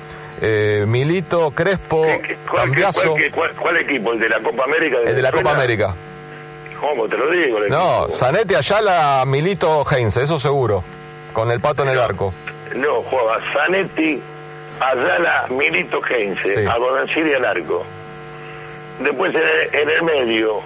[0.41, 4.13] eh, Milito, Crespo, ¿Qué- qué- cuál, Cambiaso, cuál, qué- cuál- cuál equipo?
[4.13, 4.97] ¿El de la Copa América?
[5.05, 5.51] el de la Copa?
[5.51, 5.95] América.
[6.79, 7.59] ¿Cómo te lo digo?
[7.69, 8.07] No?
[8.11, 10.83] Zanetti, Ayala, Milito, Heinze, eso seguro,
[11.33, 12.33] con el pato en el arco.
[12.75, 14.21] No, jugaba Zanetti,
[14.79, 16.65] Ayala, Milito Heinze, Sí.
[16.67, 17.83] a Bonancieri al arco.
[18.99, 20.59] Después en el, en el medio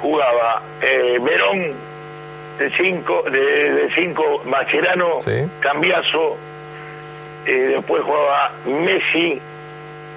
[0.00, 1.72] jugaba eh, Verón
[2.58, 5.48] de cinco, de, de cinco Mascherano, Sí.
[5.60, 6.36] Cambiaso,
[7.46, 9.40] eh, después jugaba Messi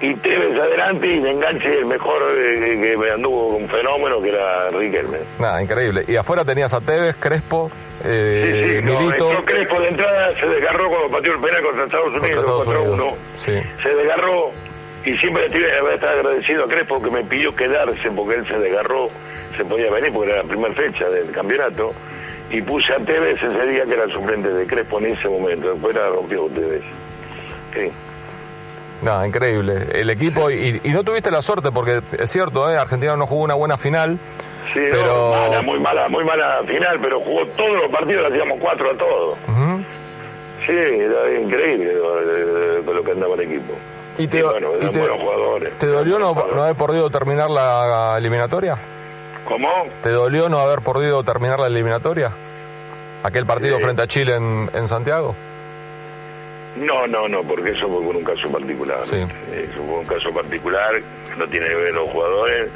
[0.00, 4.28] y Tevez adelante y de enganche el mejor eh, que me anduvo un fenómeno que
[4.28, 5.18] era Riquelme.
[5.38, 6.04] Nada, increíble.
[6.06, 7.70] Y afuera tenías a Tevez, Crespo,
[8.06, 9.44] eh, Sí, sí, no, Milito.
[9.44, 12.88] Crespo de entrada se desgarró cuando pateó el penal contra Estados Unidos, Estados 4-1.
[12.88, 13.14] Unidos.
[13.44, 13.52] Sí.
[13.82, 14.50] Se desgarró
[15.04, 18.46] y siempre le tuve que estar agradecido a Crespo que me pidió quedarse porque él
[18.46, 19.08] se desgarró,
[19.56, 21.92] se podía venir porque era la primera fecha del campeonato.
[22.48, 25.72] Y puse a Tevez ese día que era suplente de Crespo en ese momento.
[25.72, 26.82] Después la rompió Tevez.
[27.74, 27.90] Sí.
[29.02, 29.86] Nada, increíble.
[29.92, 32.78] El equipo, y, y no tuviste la suerte, porque es cierto, ¿eh?
[32.78, 34.18] Argentina no jugó una buena final.
[34.72, 38.58] Sí, no, mala, muy mala, muy mala final, pero jugó todos los partidos, le hacíamos
[38.60, 39.38] cuatro a todos.
[40.66, 43.74] Sí, era increíble eh, con lo que andaba el equipo.
[44.18, 45.72] ¿Y te, Y bueno, y eran te- buenos jugadores.
[45.78, 48.76] ¿Te dolió no, no haber podido terminar la eliminatoria?
[49.44, 49.68] ¿Cómo?
[50.02, 52.30] ¿Te dolió no haber podido terminar la eliminatoria?
[53.22, 53.82] Aquel partido Sí.
[53.84, 55.34] frente a Chile en, en Santiago.
[56.76, 58.98] No, no, no, porque eso fue un caso particular.
[59.06, 59.16] Sí.
[59.16, 60.90] Eso fue un caso particular,
[61.38, 62.68] no tiene que ver los jugadores,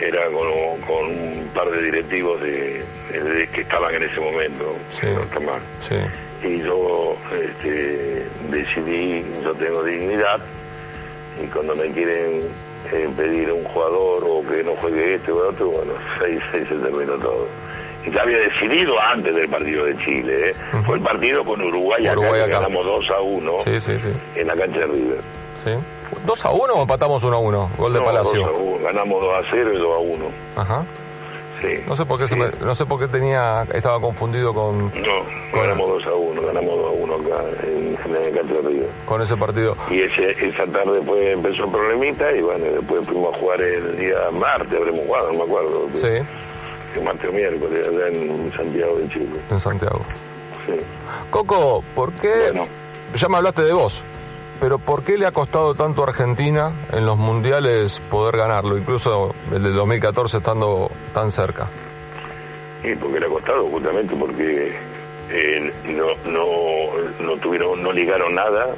[0.00, 2.82] era con, con un par de directivos de,
[3.12, 5.06] de- que estaban en ese momento, Sí.
[5.44, 5.60] mal.
[5.88, 6.46] Sí.
[6.46, 10.38] Y yo este, decidí, yo tengo dignidad,
[11.42, 12.42] y cuando me quieren
[12.92, 16.74] eh, pedir un jugador o que no juegue este o otro, bueno, seis, seis se
[16.76, 17.46] terminó todo.
[18.06, 20.54] Y ya había decidido antes del partido de Chile, ¿eh?
[20.84, 22.52] Fue el partido con Uruguay, acá, Uruguay que acá.
[22.60, 24.40] ganamos 2 a 1 Sí, sí, sí.
[24.40, 25.18] en la cancha de River.
[26.24, 26.28] Sí.
[26.28, 27.70] ¿2 a 1 o empatamos 1 a 1?
[27.78, 28.40] Gol de No, Palacio.
[28.46, 30.24] 2 a 1, ganamos 2 a 0 y 2 a 1.
[30.56, 30.84] Ajá.
[31.60, 31.68] Sí.
[31.86, 32.40] No sé por qué se Sí.
[32.40, 35.22] me- no sé por qué tenía estaba confundido con, No,
[35.52, 37.94] ganamos 2 a 1, ganamos 2 a 1 acá en,
[38.34, 38.88] cancha de River.
[39.06, 39.74] con ese partido.
[39.90, 43.96] Y ese, esa tarde después empezó el problemita y bueno, después fuimos a jugar el
[43.96, 45.86] día martes, habremos jugado, no me acuerdo.
[45.94, 46.06] Sí,
[46.98, 49.40] El martes o miércoles, allá en Santiago de Chile.
[49.50, 50.00] en Santiago.
[50.66, 50.74] Sí.
[51.30, 52.50] Coco, ¿por qué?
[52.52, 52.66] Bueno.
[53.14, 54.02] Ya me hablaste de vos,
[54.60, 59.34] pero ¿por qué le ha costado tanto a Argentina en los mundiales poder ganarlo, incluso
[59.52, 61.68] el del 2014 estando tan cerca?
[62.82, 64.72] Y porque le ha costado, justamente porque
[65.30, 68.74] eh, no, no, no tuvieron, no ligaron nada.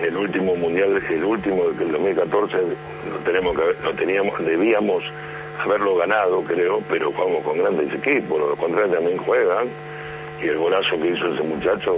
[0.00, 2.56] El último mundial, el último del 2014,
[3.10, 5.02] lo tenemos que lo teníamos, debíamos
[5.58, 9.68] haberlo ganado, creo, pero jugamos con grandes equipos, los contrarios también juegan.
[10.42, 11.96] Y el golazo que hizo ese muchacho,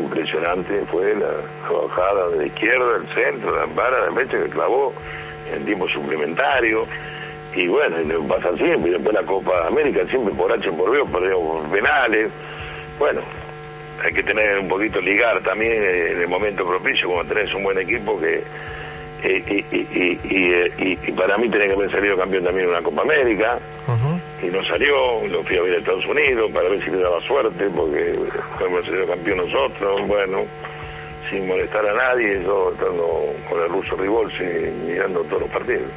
[0.00, 1.28] impresionante, fue la,
[1.70, 4.94] bajada de la izquierda, el centro, la vara, la mecha que clavó
[5.54, 6.86] en tiempo suplementario.
[7.54, 7.96] Y bueno,
[8.28, 8.90] pasa siempre.
[8.90, 12.30] Y después la Copa América, siempre por H por B, perdemos por penales.
[12.98, 13.20] Bueno,
[14.02, 17.62] hay que tener un poquito ligar también eh, en el momento propicio, como tenés un
[17.62, 18.42] buen equipo que.
[19.22, 23.58] y, para mí tenés que haber salido campeón también en una Copa América.
[23.86, 24.15] Ujú.
[24.42, 27.20] Y no salió, lo fui a ver a Estados Unidos para ver si le daba
[27.22, 28.14] suerte, porque
[28.58, 30.44] fuimos sido campeón nosotros, bueno,
[31.30, 34.44] sin molestar a nadie, yo estando con el ruso Rivolsi
[34.86, 35.90] mirando todos los partidos.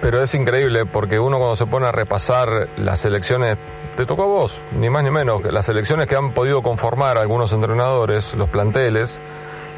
[0.00, 3.58] Pero es increíble porque uno cuando se pone a repasar las selecciones,
[3.96, 7.52] te tocó a vos, ni más ni menos, las selecciones que han podido conformar algunos
[7.52, 9.18] entrenadores, los planteles,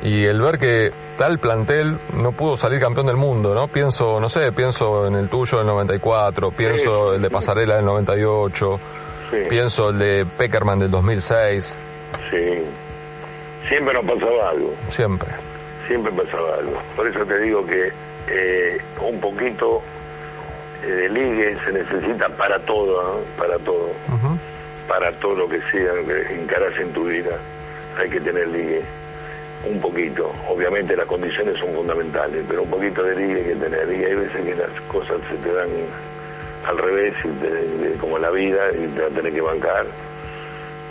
[0.02, 3.68] y el ver que tal plantel no pudo salir campeón del mundo, ¿no?
[3.68, 8.80] Pienso, no sé, pienso en el tuyo del 94, pienso el de Pasarela del 98,
[9.48, 11.78] pienso el de Peckerman del 2006.
[12.30, 12.62] Sí,
[13.68, 14.74] siempre nos pasaba algo.
[14.90, 15.28] Siempre.
[15.86, 16.80] Siempre pasaba algo.
[16.96, 17.92] Por eso te digo que
[18.28, 19.82] eh, un poquito
[20.82, 23.90] de ligue se necesita para todo, para todo,
[24.88, 27.36] para todo lo que sea que encaras en tu vida,
[27.98, 28.82] hay que tener ligue,
[29.64, 34.04] un poquito, obviamente las condiciones son fundamentales, pero un poquito de hay que tener, y
[34.04, 35.68] hay veces que las cosas se te dan
[36.66, 37.14] al revés,
[38.00, 39.86] como la vida, y te vas a tener que bancar,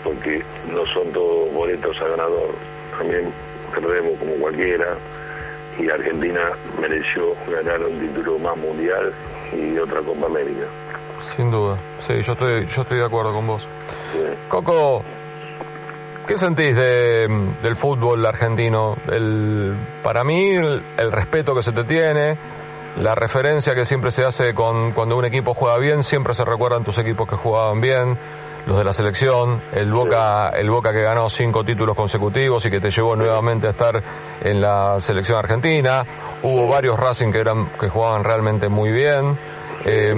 [0.03, 2.51] porque no son todos boletos a ganador,
[2.97, 3.31] también
[3.73, 4.97] perdemos como cualquiera,
[5.79, 9.13] y Argentina mereció ganar un título más mundial
[9.53, 10.65] y otra Copa América.
[11.35, 13.67] Sin duda, sí, yo estoy, yo estoy de acuerdo con vos.
[14.47, 15.03] Coco,
[16.29, 17.27] ¿qué sentís de,
[17.63, 18.95] del fútbol argentino?
[19.11, 22.37] El, para mí, el, respeto que se te tiene,
[23.01, 26.83] la referencia que siempre se hace con cuando un equipo juega bien, siempre se recuerdan
[26.83, 28.15] tus equipos que jugaban bien,
[28.67, 32.79] los de la selección, el Boca, el Boca que ganó cinco títulos consecutivos y que
[32.79, 33.99] te llevó nuevamente a estar
[34.43, 36.05] en la selección argentina,
[36.43, 39.35] hubo varios Racing que eran que jugaban realmente muy bien.
[39.83, 40.13] Eh,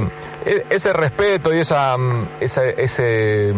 [0.45, 3.53] e, ese respeto y esa, mm, ese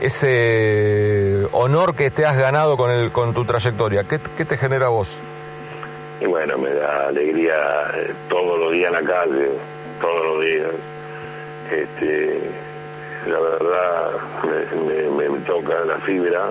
[0.00, 4.86] ese honor que te has ganado con el con tu trayectoria, ¿qué, qué te genera
[4.86, 5.18] a vos?
[6.26, 7.54] Bueno, me da alegría
[7.96, 9.48] eh, todos los días en la calle,
[10.00, 10.70] todos los días.
[11.70, 12.40] Este,
[13.26, 14.10] la verdad
[15.16, 16.50] me, me, toca la fibra,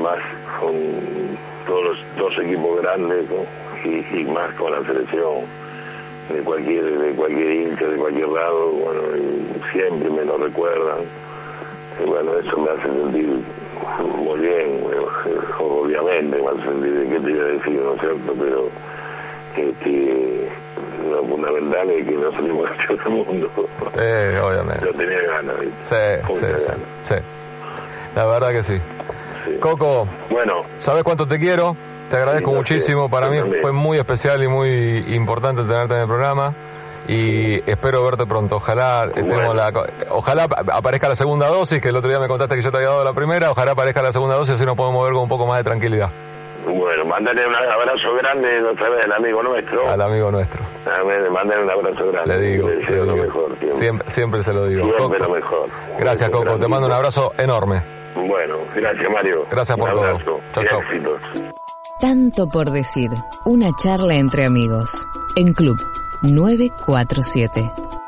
[0.00, 0.18] más
[0.60, 0.74] con
[1.66, 3.26] todos los dos equipos grandes,
[3.84, 5.44] y, más con la selección
[6.28, 9.00] de cualquier de cualquier hincha de cualquier lado bueno
[9.72, 10.98] siempre me lo recuerdan
[11.98, 13.40] y bueno eso me hace sentir
[14.16, 14.80] muy bien
[15.58, 18.68] obviamente me hace sentir de qué te iba a decir no es cierto pero
[19.54, 20.48] que
[21.10, 23.50] lo fundamental es que no salimos campeón del mundo.
[23.98, 24.86] Eh, obviamente.
[24.86, 25.96] Yo tenía ganas sí,
[26.34, 26.72] sí, sí,
[27.04, 27.14] sí,
[28.14, 28.78] la verdad que sí.
[29.44, 29.58] sí.
[29.60, 30.62] Coco bueno.
[30.78, 31.76] ¿sabes cuánto te quiero?
[32.10, 36.52] Te agradezco muchísimo, para mí fue muy especial y muy importante tenerte en el programa
[37.10, 38.56] y espero verte pronto.
[38.56, 39.72] Ojalá la,
[40.10, 42.90] ojalá aparezca la segunda dosis, que el otro día me contaste que yo te había
[42.90, 45.44] dado la primera, ojalá aparezca la segunda dosis, así nos podemos ver con un poco
[45.44, 46.08] más de tranquilidad.
[46.64, 49.90] Bueno, mándale un abrazo grande otra vez al amigo nuestro.
[49.90, 50.60] Al amigo nuestro.
[51.32, 52.36] Mándale un abrazo grande.
[52.36, 54.08] Le digo, le Lo mejor, siempre.
[54.08, 54.42] siempre.
[54.44, 54.84] se lo digo.
[54.96, 55.68] Siempre lo mejor.
[55.98, 56.58] Gracias, Coco.
[56.58, 57.82] Te mando un abrazo enorme.
[58.14, 59.46] Bueno, gracias, Mario.
[59.50, 60.18] Gracias por todo.
[60.54, 60.80] Chao, chao.
[61.98, 63.10] Tanto por decir.
[63.46, 65.06] Una charla entre amigos.
[65.36, 65.76] En Club
[66.22, 67.99] 947.